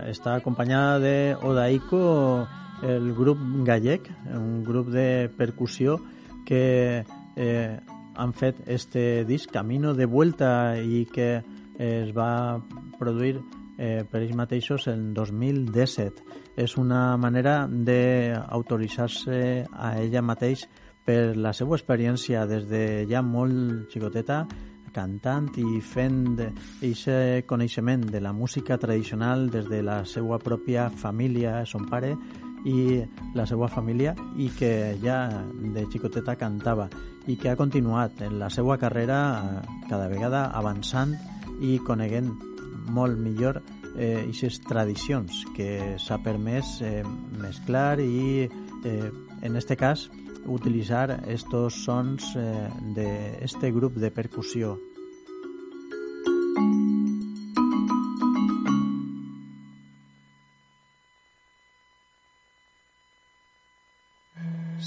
està 0.07 0.37
acompanyada 0.37 1.01
de 1.03 1.15
Odaiko, 1.43 1.99
el 2.87 3.09
grup 3.17 3.41
gallec, 3.67 4.07
un 4.31 4.61
grup 4.63 4.87
de 4.93 5.27
percussió 5.35 5.97
que 6.47 7.03
eh, 7.35 7.75
han 8.15 8.31
fet 8.31 8.63
este 8.71 9.25
disc 9.27 9.51
Camino 9.51 9.91
de 9.91 10.07
Vuelta 10.07 10.79
i 10.79 11.03
que 11.11 11.27
eh, 11.35 11.91
es 12.05 12.15
va 12.15 12.63
produir 12.95 13.35
eh, 13.75 14.07
per 14.07 14.23
ells 14.23 14.39
mateixos 14.39 14.87
en 14.87 15.09
2017. 15.19 16.23
És 16.55 16.79
una 16.79 17.17
manera 17.19 17.65
d'autoritzar-se 17.67 19.43
a 19.67 19.97
ella 19.99 20.23
mateix 20.23 20.63
per 21.03 21.35
la 21.35 21.51
seva 21.51 21.75
experiència 21.75 22.47
des 22.47 22.71
de 22.71 22.83
ja 23.11 23.19
molt 23.19 23.91
xicoteta 23.91 24.45
cantant 24.93 25.49
i 25.59 25.79
fent 25.81 26.39
aquest 26.39 27.47
coneixement 27.49 28.05
de 28.11 28.21
la 28.21 28.33
música 28.33 28.77
tradicional 28.77 29.49
des 29.49 29.69
de 29.69 29.81
la 29.83 30.03
seva 30.05 30.39
pròpia 30.39 30.89
família, 30.89 31.65
son 31.65 31.87
pare 31.89 32.15
i 32.65 32.99
la 33.35 33.45
seva 33.47 33.69
família 33.71 34.13
i 34.37 34.49
que 34.57 34.97
ja 35.01 35.19
de 35.59 35.85
xicoteta 35.91 36.35
cantava 36.35 36.89
i 37.27 37.37
que 37.39 37.51
ha 37.51 37.59
continuat 37.59 38.21
en 38.25 38.39
la 38.39 38.49
seva 38.49 38.77
carrera 38.77 39.19
eh, 39.39 39.59
cada 39.89 40.07
vegada 40.11 40.47
avançant 40.57 41.15
i 41.61 41.77
coneguent 41.85 42.31
molt 42.89 43.19
millor 43.19 43.61
eh, 43.95 44.25
aquestes 44.25 44.59
tradicions 44.67 45.43
que 45.55 45.95
s'ha 46.01 46.19
permès 46.23 46.79
eh, 46.81 47.03
mesclar 47.39 47.99
i 48.03 48.47
eh, 48.83 49.11
en 49.41 49.55
este 49.55 49.77
cas 49.77 50.09
utilitzar 50.45 51.23
estos 51.27 51.83
sons 51.83 52.35
eh, 52.35 52.69
de 52.95 53.09
este 53.43 53.71
grup 53.71 53.95
de 53.95 54.11
percussió 54.11 54.77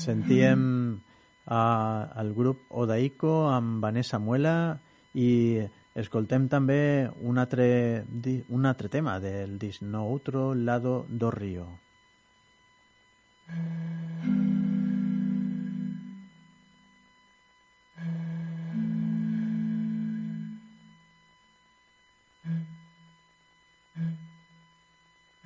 sentíem 0.02 1.00
a, 1.46 2.10
al 2.14 2.34
grup 2.34 2.66
Odaiko 2.70 3.48
amb 3.50 3.82
Vanessa 3.82 4.18
Muela 4.18 4.78
i 5.14 5.62
escoltem 5.98 6.48
també 6.48 7.08
un 7.20 7.38
altre, 7.38 8.04
un 8.48 8.66
altre 8.66 8.88
tema 8.88 9.18
del 9.20 9.58
disc 9.62 9.82
No 9.82 10.06
Outro 10.08 10.52
Lado 10.54 11.04
do 11.08 11.30
Río. 11.30 11.68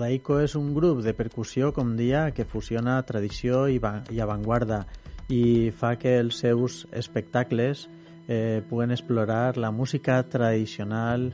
Odaiko 0.08 0.38
és 0.40 0.54
un 0.56 0.70
grup 0.72 1.02
de 1.04 1.12
percussió, 1.12 1.66
com 1.76 1.90
dia, 1.98 2.30
que 2.32 2.46
fusiona 2.48 2.94
tradició 3.04 3.66
i, 3.68 3.76
i 4.08 4.20
avantguarda 4.24 4.78
i 5.28 5.68
fa 5.76 5.90
que 6.00 6.14
els 6.22 6.38
seus 6.40 6.78
espectacles 6.96 7.84
eh, 8.24 8.64
puguen 8.70 8.96
explorar 8.96 9.58
la 9.60 9.68
música 9.68 10.16
tradicional 10.32 11.28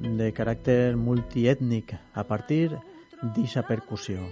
de 0.00 0.32
caràcter 0.32 0.96
multiètnic 0.96 1.92
a 1.92 2.24
partir 2.24 2.72
d'aquesta 2.72 3.68
percussió. 3.68 4.24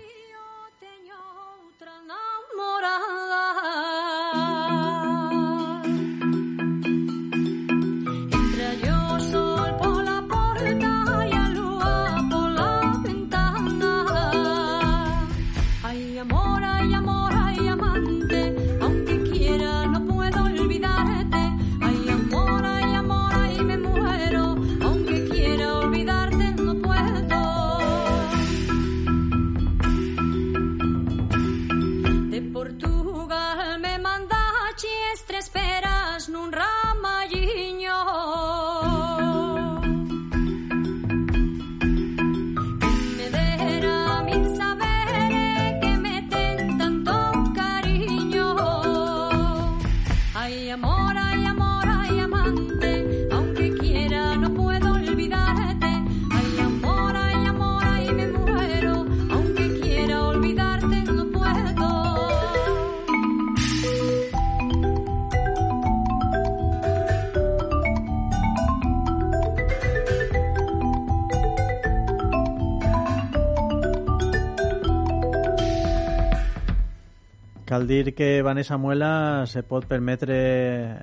Cal 77.75 77.89
dir 77.89 78.15
que 78.15 78.41
Vanessa 78.41 78.77
Muela 78.79 79.47
se 79.51 79.65
pot 79.67 79.89
permetre 79.91 80.35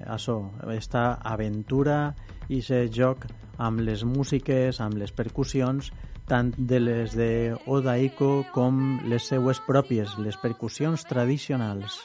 això, 0.08 0.38
esta 0.72 1.18
aventura 1.20 2.14
i 2.48 2.62
se 2.64 2.86
joc 2.88 3.26
amb 3.60 3.84
les 3.84 4.06
músiques, 4.08 4.80
amb 4.80 4.96
les 5.02 5.12
percussions, 5.12 5.92
tant 6.32 6.54
de 6.56 6.80
les 6.80 7.18
de 7.20 7.28
Odaiko 7.68 8.46
com 8.56 9.02
les 9.04 9.28
seues 9.34 9.60
pròpies, 9.68 10.16
les 10.24 10.40
percussions 10.40 11.04
tradicionals. 11.12 12.00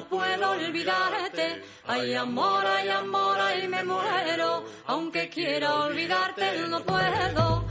No 0.00 0.06
puedo 0.08 0.50
olvidarte. 0.50 1.62
Ay 1.86 2.14
amor, 2.14 2.64
ay 2.66 2.88
amor, 2.88 3.38
ay 3.38 3.68
me 3.68 3.84
muero, 3.84 4.64
aunque 4.86 5.28
quiera 5.28 5.74
olvidarte 5.84 6.58
no 6.68 6.80
puedo. 6.80 7.69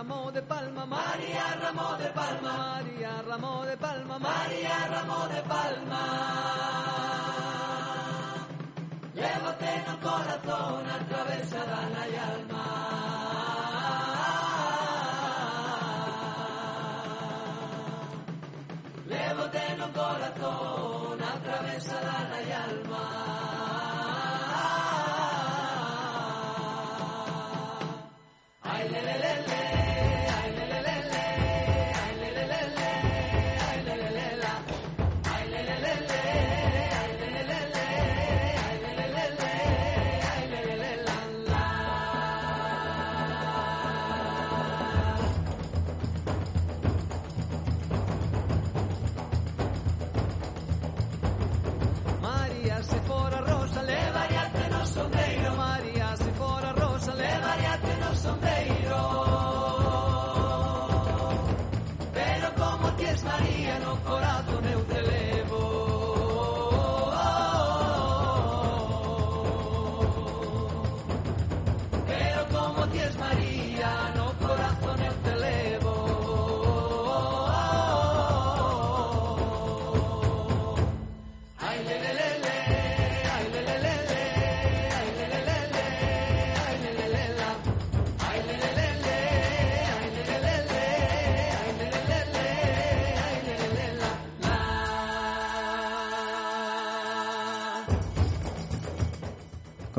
Ramón 0.00 0.32
de 0.32 0.40
Palma, 0.40 0.86
María 0.86 1.58
Ramón 1.60 1.98
de 1.98 2.06
Palma, 2.06 2.56
María 2.56 3.22
Ramón 3.28 3.66
de 3.66 3.76
Palma, 3.76 4.18
María 4.18 4.88
Ramón 4.88 5.28
de 5.28 5.42
Palma. 5.42 5.89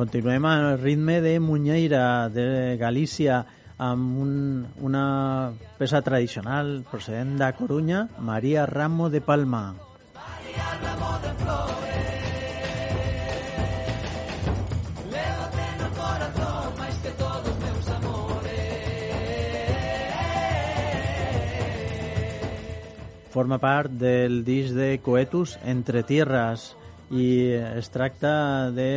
Continuem 0.01 0.45
al 0.49 0.79
ritme 0.79 1.21
de 1.21 1.39
Munyeira, 1.39 2.27
de 2.33 2.75
Galícia, 2.75 3.35
amb 3.77 4.15
un, 4.17 4.31
una 4.81 5.53
peça 5.77 5.99
tradicional 6.01 6.71
procedent 6.89 7.35
de 7.37 7.49
Corunya, 7.53 8.07
Maria 8.17 8.63
Ramo 8.65 9.11
de 9.13 9.21
Palma. 9.21 9.75
Forma 23.29 23.59
part 23.61 23.93
del 24.01 24.41
disc 24.49 24.73
de 24.73 24.97
Coetus 25.05 25.59
Entre 25.61 26.01
Tierras 26.01 26.71
i 27.13 27.53
es 27.53 27.93
tracta 27.93 28.71
de 28.73 28.89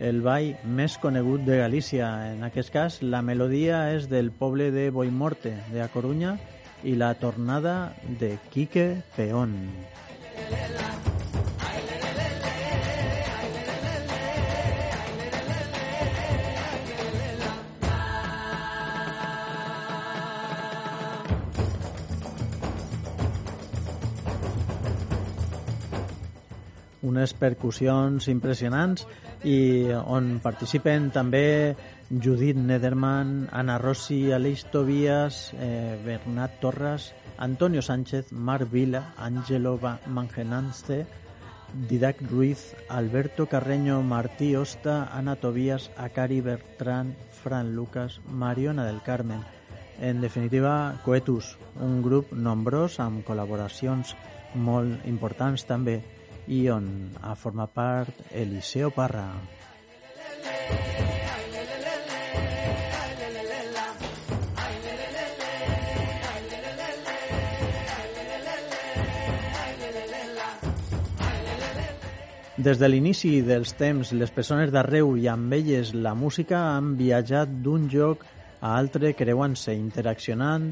el 0.00 0.20
ball 0.22 0.54
més 0.64 0.96
conegut 0.98 1.44
de 1.46 1.58
Galícia. 1.62 2.08
En 2.32 2.42
aquest 2.46 2.72
cas, 2.74 3.00
la 3.02 3.22
melodia 3.22 3.90
és 3.94 4.08
del 4.10 4.32
poble 4.32 4.70
de 4.74 4.90
Boimorte, 4.90 5.54
de 5.72 5.84
A 5.84 5.88
Corunya, 5.92 6.36
i 6.84 6.96
la 7.00 7.14
tornada 7.14 7.94
de 8.20 8.36
Quique 8.52 9.02
Peón. 9.16 9.56
unes 27.04 27.34
percussions 27.36 28.26
impressionants 28.32 29.04
i 29.44 29.92
on 29.92 30.38
participen 30.42 31.10
també 31.12 31.74
Judit 32.10 32.56
Nederman, 32.56 33.48
Ana 33.52 33.76
Rossi, 33.78 34.32
Aleix 34.32 34.64
Tobias, 34.72 35.52
eh, 35.58 35.98
Bernat 36.04 36.60
Torres, 36.60 37.12
Antonio 37.38 37.82
Sánchez, 37.82 38.32
Marc 38.32 38.70
Vila, 38.70 39.12
Angelo 39.16 39.78
Mangenance, 40.06 41.06
Didac 41.88 42.22
Ruiz, 42.30 42.76
Alberto 42.88 43.46
Carreño, 43.48 44.02
Martí 44.02 44.54
Osta, 44.56 45.08
Ana 45.12 45.36
Tobías, 45.36 45.90
Acari 45.96 46.40
Bertrán, 46.40 47.16
Fran 47.42 47.74
Lucas, 47.74 48.20
Mariona 48.28 48.86
del 48.86 49.02
Carmen. 49.02 49.42
En 50.00 50.20
definitiva, 50.20 51.00
Coetus, 51.04 51.58
un 51.80 52.02
grup 52.02 52.32
nombrós 52.32 53.00
amb 53.00 53.26
col·laboracions 53.26 54.14
molt 54.54 55.04
importants 55.06 55.66
també 55.66 56.00
i 56.48 56.68
on 56.70 56.86
ha 57.22 57.34
format 57.34 57.72
part 57.72 58.24
Eliseo 58.32 58.90
Parra. 58.94 59.28
Des 72.64 72.78
de 72.80 72.88
l'inici 72.88 73.42
dels 73.44 73.74
temps, 73.76 74.12
les 74.16 74.30
persones 74.32 74.70
d'arreu 74.72 75.16
i 75.20 75.26
amb 75.28 75.52
elles 75.52 75.90
la 75.92 76.14
música 76.16 76.62
han 76.76 76.94
viatjat 76.96 77.50
d'un 77.66 77.90
lloc 77.92 78.24
a 78.60 78.72
altre 78.78 79.12
creuant-se, 79.18 79.74
interaccionant 79.76 80.70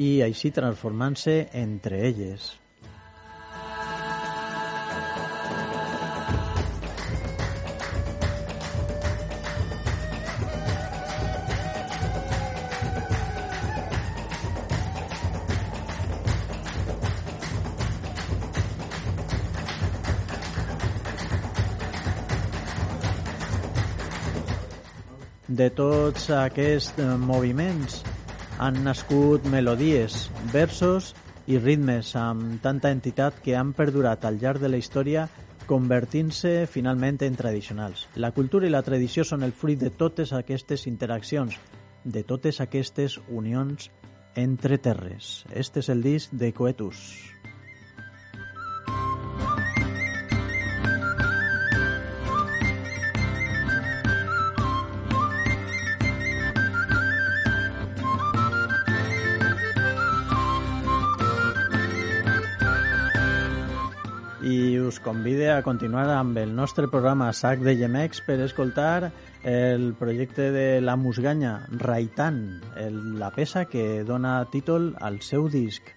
i 0.00 0.22
així 0.24 0.54
transformant-se 0.56 1.40
entre 1.52 2.00
elles. 2.08 2.63
De 25.54 25.68
tots 25.70 26.30
aquests 26.34 26.96
eh, 26.98 27.04
moviments 27.20 28.00
han 28.58 28.80
nascut 28.82 29.44
melodies, 29.52 30.24
versos 30.50 31.12
i 31.46 31.60
ritmes 31.60 32.10
amb 32.18 32.56
tanta 32.64 32.90
entitat 32.90 33.38
que 33.44 33.54
han 33.54 33.70
perdurat 33.76 34.24
al 34.24 34.40
llarg 34.40 34.64
de 34.64 34.70
la 34.72 34.80
història 34.80 35.28
convertint-se 35.68 36.64
finalment 36.66 37.20
en 37.22 37.38
tradicionals. 37.38 38.08
La 38.16 38.32
cultura 38.34 38.66
i 38.66 38.72
la 38.72 38.82
tradició 38.82 39.22
són 39.22 39.46
el 39.46 39.54
fruit 39.54 39.78
de 39.78 39.92
totes 39.94 40.32
aquestes 40.34 40.88
interaccions, 40.90 41.60
de 42.02 42.24
totes 42.24 42.58
aquestes 42.64 43.20
unions 43.28 43.92
entre 44.34 44.80
terres. 44.82 45.44
Este 45.54 45.84
és 45.84 45.92
el 45.94 46.02
disc 46.02 46.34
de 46.34 46.50
Coetus. 46.52 47.33
Convide 65.04 65.50
a 65.52 65.62
continuar 65.62 66.08
amb 66.10 66.38
el 66.40 66.54
nostre 66.56 66.88
programa 66.88 67.28
Sac 67.36 67.60
de 67.62 67.76
Gemecs 67.76 68.22
per 68.24 68.38
escoltar 68.40 69.12
el 69.44 69.92
projecte 69.98 70.48
de 70.50 70.80
la 70.80 70.96
Musganya, 70.96 71.66
Raitan, 71.84 72.40
el, 72.80 72.96
la 73.20 73.28
peça 73.36 73.66
que 73.68 74.02
dona 74.08 74.38
títol 74.50 74.94
al 75.04 75.20
seu 75.20 75.50
disc. 75.52 75.92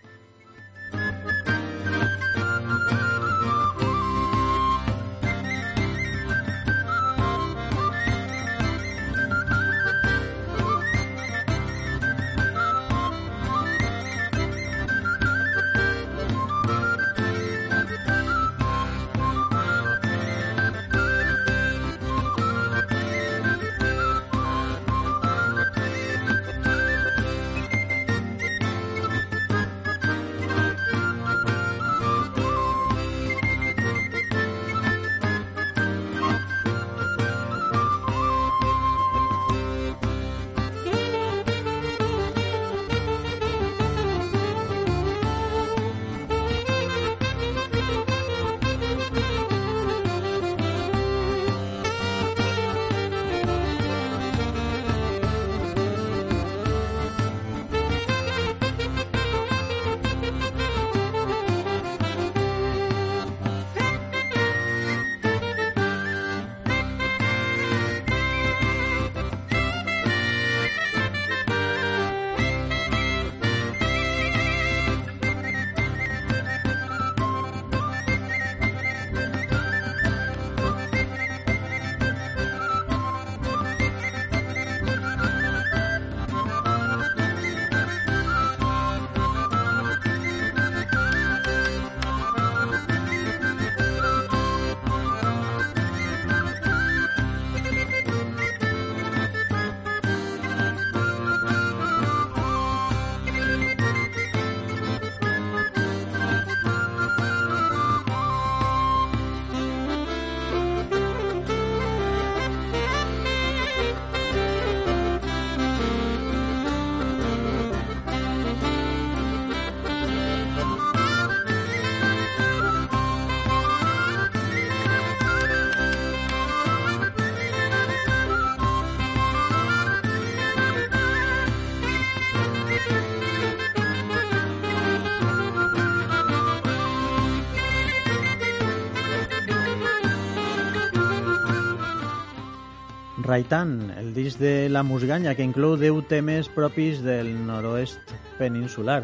Raitan, 143.27 143.91
el 143.97 144.13
disc 144.13 144.39
de 144.39 144.69
La 144.69 144.83
Musganya, 144.87 145.35
que 145.35 145.43
inclou 145.43 145.75
10 145.75 146.05
temes 146.07 146.47
propis 146.47 147.01
del 147.03 147.27
noroest 147.43 147.99
peninsular. 148.39 149.01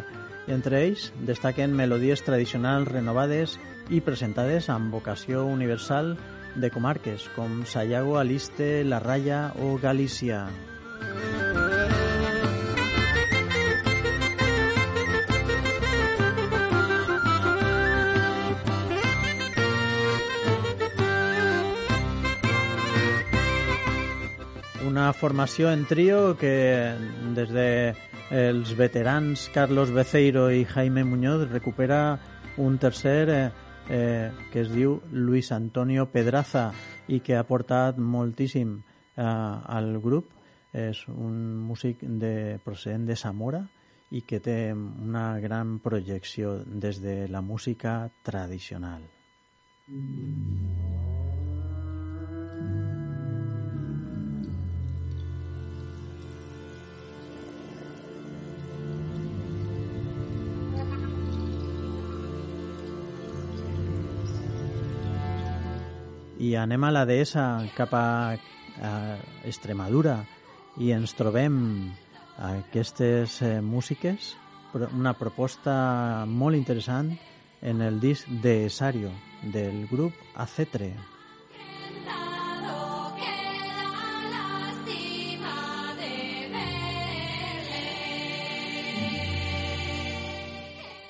Entre 0.47 0.79
ells 0.85 1.09
destaquen 1.27 1.75
melodies 1.75 2.23
tradicionals 2.23 2.87
renovades 2.87 3.57
i 3.91 3.99
presentades 3.99 4.69
amb 4.71 4.95
vocació 4.95 5.43
universal 5.43 6.15
de 6.55 6.71
comarques 6.71 7.27
com 7.35 7.65
Sayago, 7.67 8.15
Aliste, 8.15 8.85
La 8.87 9.03
Raya 9.03 9.49
o 9.59 9.75
Galícia. 9.75 10.45
Una 25.03 25.11
formació 25.11 25.67
en 25.69 25.81
trio 25.83 26.37
que 26.39 26.95
des 27.35 27.49
de 27.51 27.91
els 28.31 28.69
veterans 28.79 29.49
Carlos 29.51 29.89
Beceiro 29.91 30.45
i 30.47 30.61
Jaime 30.63 31.03
Muñoz 31.03 31.49
recupera 31.49 32.21
un 32.55 32.77
tercer 32.79 33.27
eh, 33.29 33.51
eh, 33.89 34.31
que 34.53 34.61
es 34.61 34.71
diu 34.71 35.01
Luis 35.11 35.51
Antonio 35.51 36.07
Pedraza 36.07 36.69
i 37.11 37.19
que 37.19 37.35
ha 37.35 37.43
portat 37.43 37.99
moltíssim 37.99 38.77
eh, 38.79 39.27
al 39.27 39.99
grup. 39.99 40.31
És 40.71 41.03
un 41.11 41.35
músic 41.67 42.07
de, 42.07 42.61
procedent 42.63 43.03
de 43.03 43.19
Zamora 43.19 43.65
i 44.15 44.23
que 44.23 44.39
té 44.39 44.71
una 44.71 45.33
gran 45.43 45.81
projecció 45.83 46.61
des 46.63 47.03
de 47.03 47.25
la 47.27 47.43
música 47.43 48.07
tradicional. 48.23 49.03
I 66.43 66.55
anem 66.59 66.83
a 66.83 66.91
la 66.91 67.05
dehesa 67.07 67.63
cap 67.77 67.93
a, 67.95 68.35
a 68.35 68.91
Extremadura 69.47 70.17
i 70.83 70.91
ens 70.91 71.13
trobem 71.15 71.55
aquestes 72.41 73.37
eh, 73.45 73.61
músiques, 73.61 74.33
una 74.73 75.13
proposta 75.13 76.25
molt 76.27 76.57
interessant 76.57 77.13
en 77.61 77.81
el 77.85 77.99
disc 78.01 78.27
de 78.43 78.65
Esario 78.65 79.11
del 79.53 79.87
grup 79.87 80.13
Acetre. 80.35 80.91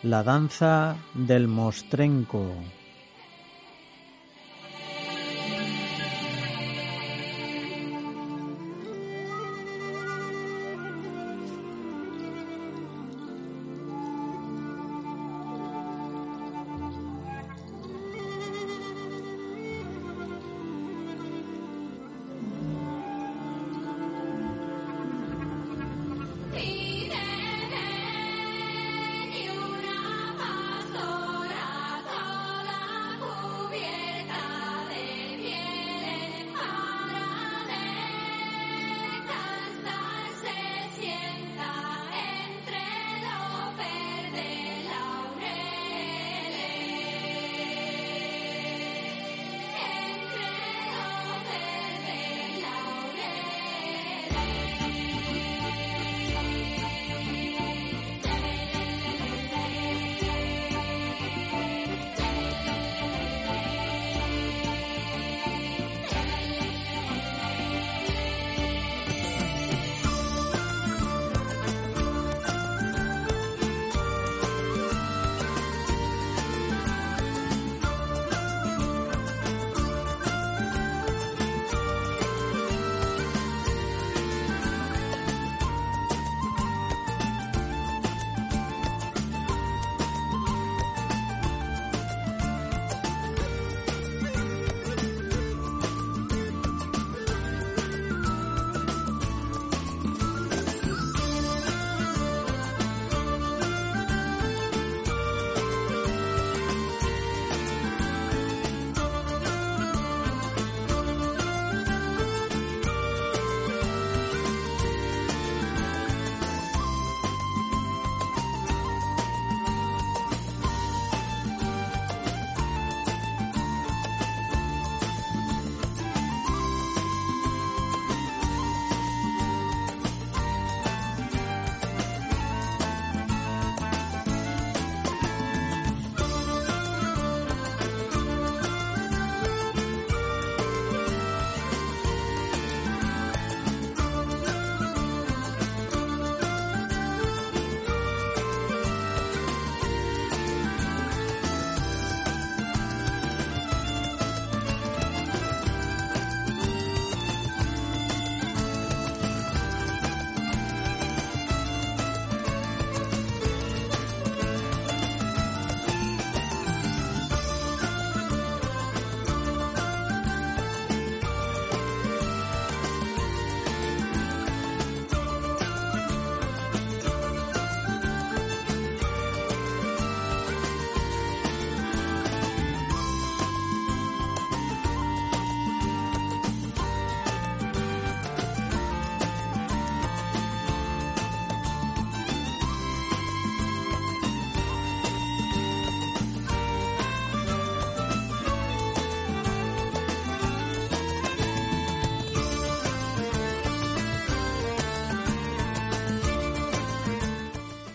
La 0.03 0.21
danza 0.21 0.97
del 1.15 1.47
mostrenco. 1.47 2.43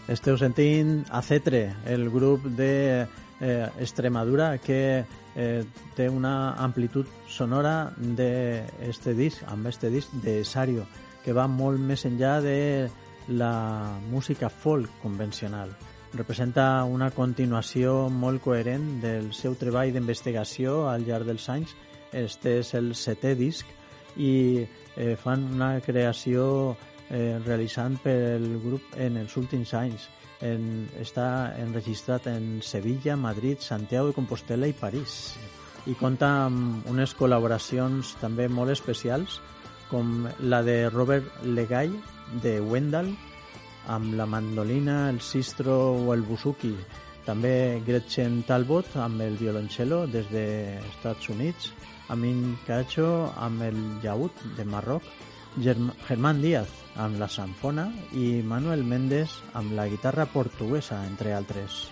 Esteu 0.09 0.39
sentint 0.41 1.03
a 1.13 1.21
Cetre, 1.21 1.75
el 1.85 2.09
grup 2.09 2.47
de 2.57 3.05
eh, 3.05 3.69
Extremadura 3.79 4.57
que 4.57 5.05
eh, 5.37 5.65
té 5.97 6.07
una 6.09 6.55
amplitud 6.65 7.05
sonora 7.29 7.93
d'este 8.17 9.13
disc, 9.13 9.45
amb 9.53 9.69
este 9.69 9.91
disc 9.93 10.15
de 10.25 10.41
Sario, 10.49 10.87
que 11.25 11.37
va 11.37 11.45
molt 11.45 11.77
més 11.77 12.07
enllà 12.09 12.39
de 12.41 12.89
la 13.29 13.53
música 14.09 14.49
folk 14.49 14.89
convencional. 15.03 15.77
Representa 16.17 16.85
una 16.89 17.11
continuació 17.13 18.09
molt 18.09 18.41
coherent 18.41 19.03
del 19.05 19.35
seu 19.37 19.61
treball 19.61 19.93
d'investigació 19.93 20.87
al 20.89 21.05
llarg 21.05 21.29
dels 21.29 21.51
anys. 21.53 21.77
Este 22.17 22.63
és 22.63 22.73
el 22.81 22.95
setè 22.97 23.37
disc 23.37 23.69
i 24.17 24.65
eh, 24.97 25.17
fan 25.21 25.45
una 25.53 25.75
creació 25.85 26.79
eh, 27.11 27.39
realitzant 27.45 27.99
pel 28.03 28.47
grup 28.63 28.97
en 28.97 29.19
els 29.21 29.37
últims 29.41 29.75
anys. 29.75 30.09
En, 30.45 30.87
està 31.01 31.55
enregistrat 31.59 32.29
en 32.31 32.61
Sevilla, 32.63 33.17
Madrid, 33.17 33.59
Santiago 33.65 34.11
de 34.11 34.19
Compostela 34.19 34.69
i 34.71 34.77
París. 34.77 35.35
I 35.89 35.97
compta 35.99 36.29
amb 36.47 36.87
unes 36.91 37.15
col·laboracions 37.19 38.15
també 38.21 38.49
molt 38.49 38.75
especials, 38.75 39.41
com 39.89 40.29
la 40.41 40.63
de 40.63 40.89
Robert 40.93 41.43
Legay, 41.45 41.91
de 42.43 42.59
Wendell, 42.61 43.15
amb 43.89 44.13
la 44.15 44.27
mandolina, 44.29 45.09
el 45.09 45.21
sistro 45.25 45.75
o 45.97 46.13
el 46.15 46.23
busuki. 46.29 46.75
També 47.25 47.81
Gretchen 47.85 48.43
Talbot 48.49 48.95
amb 49.01 49.21
el 49.25 49.37
violoncello 49.41 50.07
des 50.13 50.29
dels 50.33 50.85
Estats 50.93 51.29
Units, 51.33 51.73
Amin 52.09 52.57
Cacho 52.67 53.33
amb 53.37 53.65
el 53.67 53.77
llaüt 54.05 54.33
de 54.57 54.65
Marroc, 54.65 55.05
Germ 55.61 55.91
Germán 56.07 56.41
Díaz 56.41 56.88
amb 56.99 57.19
la 57.21 57.29
sanfona 57.31 57.87
i 58.19 58.41
Manuel 58.43 58.83
Méndez 58.83 59.31
amb 59.55 59.73
la 59.79 59.87
guitarra 59.87 60.27
portuguesa, 60.27 60.99
entre 61.07 61.33
altres. 61.33 61.87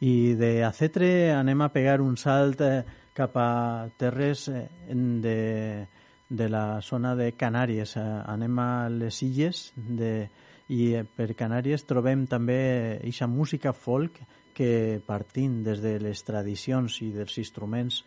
I 0.00 0.34
de 0.36 0.64
Acetre 0.64 1.32
anem 1.34 1.62
a 1.64 1.70
pegar 1.72 2.00
un 2.04 2.16
salt 2.16 2.60
eh, 2.64 2.84
cap 3.16 3.36
a 3.40 3.88
terres 3.96 4.46
eh, 4.48 4.68
de, 4.88 5.86
de 6.28 6.48
la 6.48 6.80
zona 6.80 7.14
de 7.16 7.32
Canàries. 7.36 7.96
Eh, 7.96 8.04
anem 8.24 8.58
a 8.60 8.88
les 8.92 9.20
illes 9.24 9.70
de, 9.76 10.28
i 10.68 10.94
per 11.16 11.32
Canàries 11.38 11.84
trobem 11.88 12.26
també 12.30 12.58
eixa 13.04 13.28
música 13.28 13.72
folk 13.72 14.20
que 14.56 15.02
partint 15.04 15.60
des 15.66 15.82
de 15.84 15.98
les 16.00 16.22
tradicions 16.24 17.00
i 17.04 17.10
dels 17.12 17.36
instruments 17.42 18.00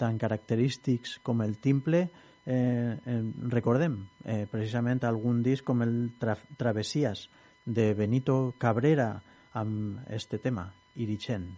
tan 0.00 0.18
característics 0.18 1.20
com 1.22 1.44
el 1.46 1.56
timple 1.62 2.02
eh, 2.02 2.98
eh, 2.98 3.18
recordem 3.54 4.00
eh, 4.24 4.44
precisament 4.50 5.04
algun 5.06 5.42
disc 5.46 5.64
com 5.64 5.84
el 5.86 5.96
Tra 6.18 6.36
Travesías 6.58 7.28
de 7.64 7.92
Benito 7.94 8.54
Cabrera 8.58 9.12
amb 9.54 10.02
este 10.10 10.42
tema, 10.42 10.72
Irichen. 10.96 11.52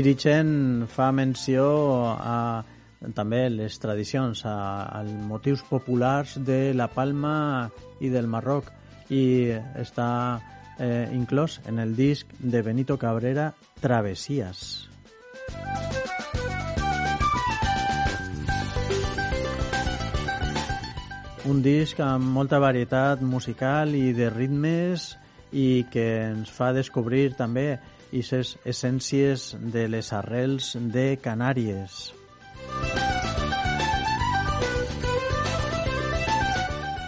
Irichen 0.00 0.86
fa 0.88 1.10
menció 1.12 1.64
a 2.08 2.64
també 3.12 3.42
les 3.52 3.74
tradicions, 3.82 4.46
a, 4.48 4.86
als 4.96 5.12
motius 5.28 5.60
populars 5.68 6.38
de 6.40 6.72
la 6.72 6.86
Palma 6.88 7.68
i 8.00 8.08
del 8.08 8.24
Marroc 8.24 8.70
i 9.12 9.52
està 9.76 10.08
eh, 10.78 11.04
inclòs 11.12 11.58
en 11.68 11.84
el 11.84 11.92
disc 11.98 12.32
de 12.40 12.64
Benito 12.64 12.96
Cabrera 12.96 13.50
Travesías. 13.82 14.88
un 21.50 21.62
disc 21.64 21.98
amb 22.04 22.24
molta 22.36 22.60
varietat 22.62 23.22
musical 23.24 23.96
i 23.96 24.12
de 24.14 24.28
ritmes 24.30 25.10
i 25.56 25.84
que 25.90 26.04
ens 26.30 26.52
fa 26.52 26.68
descobrir 26.76 27.32
també 27.34 27.80
aquestes 28.10 28.56
essències 28.66 29.54
de 29.72 29.86
les 29.88 30.12
arrels 30.12 30.74
de 30.90 31.14
Canàries. 31.22 32.10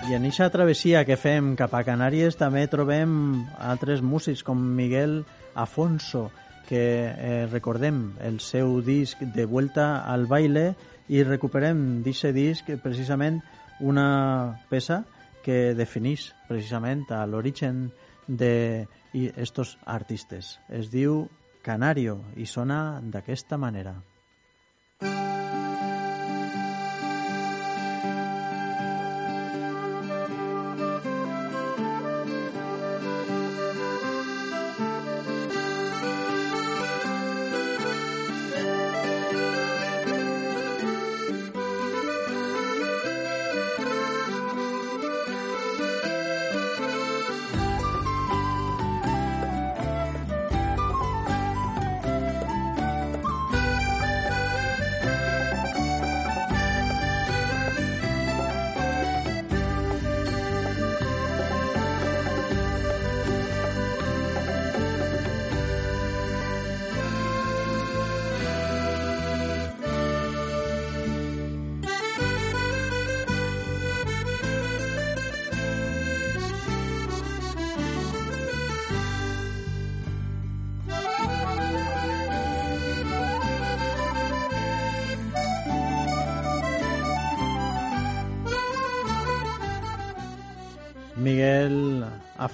I 0.07 0.15
en 0.15 0.27
eixa 0.29 0.51
travessia 0.53 1.03
que 1.09 1.17
fem 1.19 1.57
cap 1.59 1.75
a 1.75 1.83
Canàries 1.83 2.39
també 2.39 2.69
trobem 2.71 3.43
altres 3.59 4.03
músics 4.03 4.45
com 4.47 4.61
Miguel 4.79 5.25
Afonso, 5.55 6.31
que 6.69 7.11
eh, 7.11 7.47
recordem 7.51 8.13
el 8.23 8.39
seu 8.39 8.79
disc 8.87 9.19
de 9.35 9.47
Vuelta 9.47 10.05
al 10.07 10.29
Baile 10.31 10.77
i 11.11 11.25
recuperem 11.27 12.03
d'aquest 12.05 12.35
disc 12.37 12.71
precisament 12.85 13.41
una 13.81 14.61
peça 14.71 15.03
que 15.43 15.75
defineix 15.75 16.31
precisament 16.47 17.09
a 17.11 17.25
l'origen 17.27 17.89
de 18.33 18.89
estos 19.13 19.77
artistes. 19.85 20.57
Es 20.69 20.91
diu 20.91 21.27
Canario 21.63 22.19
i 22.37 22.47
sona 22.49 23.01
d'aquesta 23.05 23.59
manera. 23.61 23.95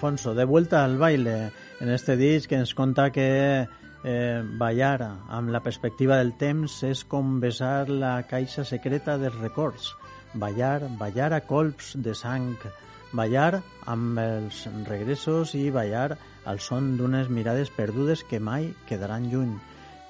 Miguel 0.09 0.15
Afonso, 0.15 0.35
de 0.35 0.45
vuelta 0.45 0.85
al 0.85 0.97
baile 0.97 1.53
en 1.81 1.91
este 1.91 2.17
disc 2.17 2.51
ens 2.53 2.75
conta 2.75 3.11
que 3.13 3.69
eh, 4.05 4.43
ballar 4.57 5.03
amb 5.29 5.51
la 5.51 5.61
perspectiva 5.61 6.17
del 6.17 6.33
temps 6.33 6.83
és 6.83 7.05
com 7.05 7.41
besar 7.43 7.91
la 7.91 8.23
caixa 8.25 8.65
secreta 8.65 9.19
dels 9.19 9.37
records. 9.37 9.93
Ballar, 10.33 10.89
ballar 10.97 11.35
a 11.35 11.43
colps 11.45 11.93
de 12.01 12.15
sang, 12.15 12.57
ballar 13.13 13.61
amb 13.85 14.19
els 14.19 14.65
regressos 14.89 15.55
i 15.55 15.69
ballar 15.69 16.17
al 16.47 16.59
son 16.59 16.97
d'unes 16.97 17.29
mirades 17.29 17.69
perdudes 17.69 18.25
que 18.25 18.41
mai 18.41 18.73
quedaran 18.89 19.29
lluny. 19.29 19.59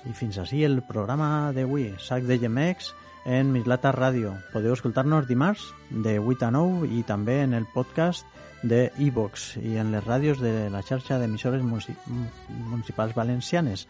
I 0.07 0.15
fins 0.15 0.39
així 0.39 0.63
el 0.63 0.79
programa 0.87 1.51
d'avui, 1.51 1.91
Sac 1.99 2.23
de 2.23 2.39
Gemecs, 2.39 2.95
en 3.27 3.51
Mislata 3.51 3.91
Ràdio. 3.91 4.37
Podeu 4.55 4.79
escoltar-nos 4.79 5.27
dimarts 5.27 5.73
de 5.91 6.21
8 6.23 6.47
a 6.47 6.55
9 6.55 6.95
i 6.95 7.03
també 7.03 7.43
en 7.43 7.59
el 7.59 7.67
podcast 7.75 8.38
de 8.63 8.89
iVox 8.99 9.57
i 9.63 9.77
en 9.79 9.93
les 9.95 10.05
ràdios 10.05 10.41
de 10.43 10.69
la 10.71 10.83
xarxa 10.83 11.19
d'emissores 11.19 11.63
municipals 11.63 13.15
valencianes. 13.15 13.87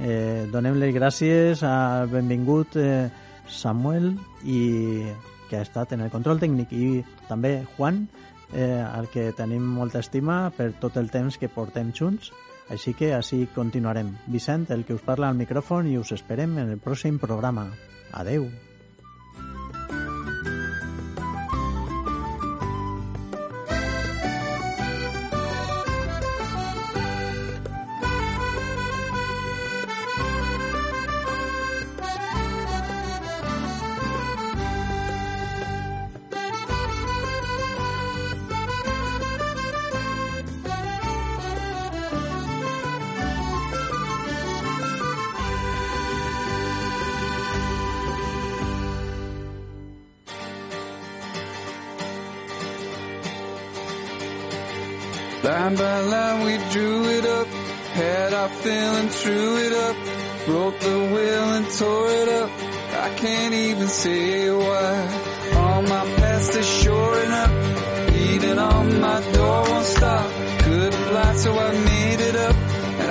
Eh, 0.00 0.48
donem 0.52 0.78
les 0.80 0.94
gràcies 0.94 1.62
al 1.68 2.08
benvingut 2.12 2.76
eh, 2.80 3.10
Samuel 3.48 4.14
i 4.44 5.04
que 5.50 5.58
ha 5.60 5.66
estat 5.66 5.92
en 5.92 6.00
el 6.00 6.10
control 6.12 6.40
tècnic 6.40 6.72
i 6.72 7.02
també 7.28 7.58
Juan, 7.76 8.06
eh, 8.54 8.80
al 8.80 9.08
que 9.12 9.30
tenim 9.36 9.64
molta 9.76 10.00
estima 10.00 10.46
per 10.56 10.72
tot 10.80 10.96
el 10.96 11.12
temps 11.12 11.36
que 11.36 11.52
portem 11.52 11.92
junts. 11.92 12.32
Així 12.72 12.94
que 12.96 13.12
així 13.12 13.44
continuarem. 13.52 14.14
Vicent, 14.32 14.70
el 14.72 14.86
que 14.88 14.96
us 14.96 15.04
parla 15.04 15.28
al 15.28 15.36
micròfon 15.36 15.92
i 15.92 15.98
us 16.00 16.14
esperem 16.16 16.56
en 16.62 16.72
el 16.72 16.80
pròxim 16.80 17.20
programa. 17.20 17.68
Adeu. 18.16 18.48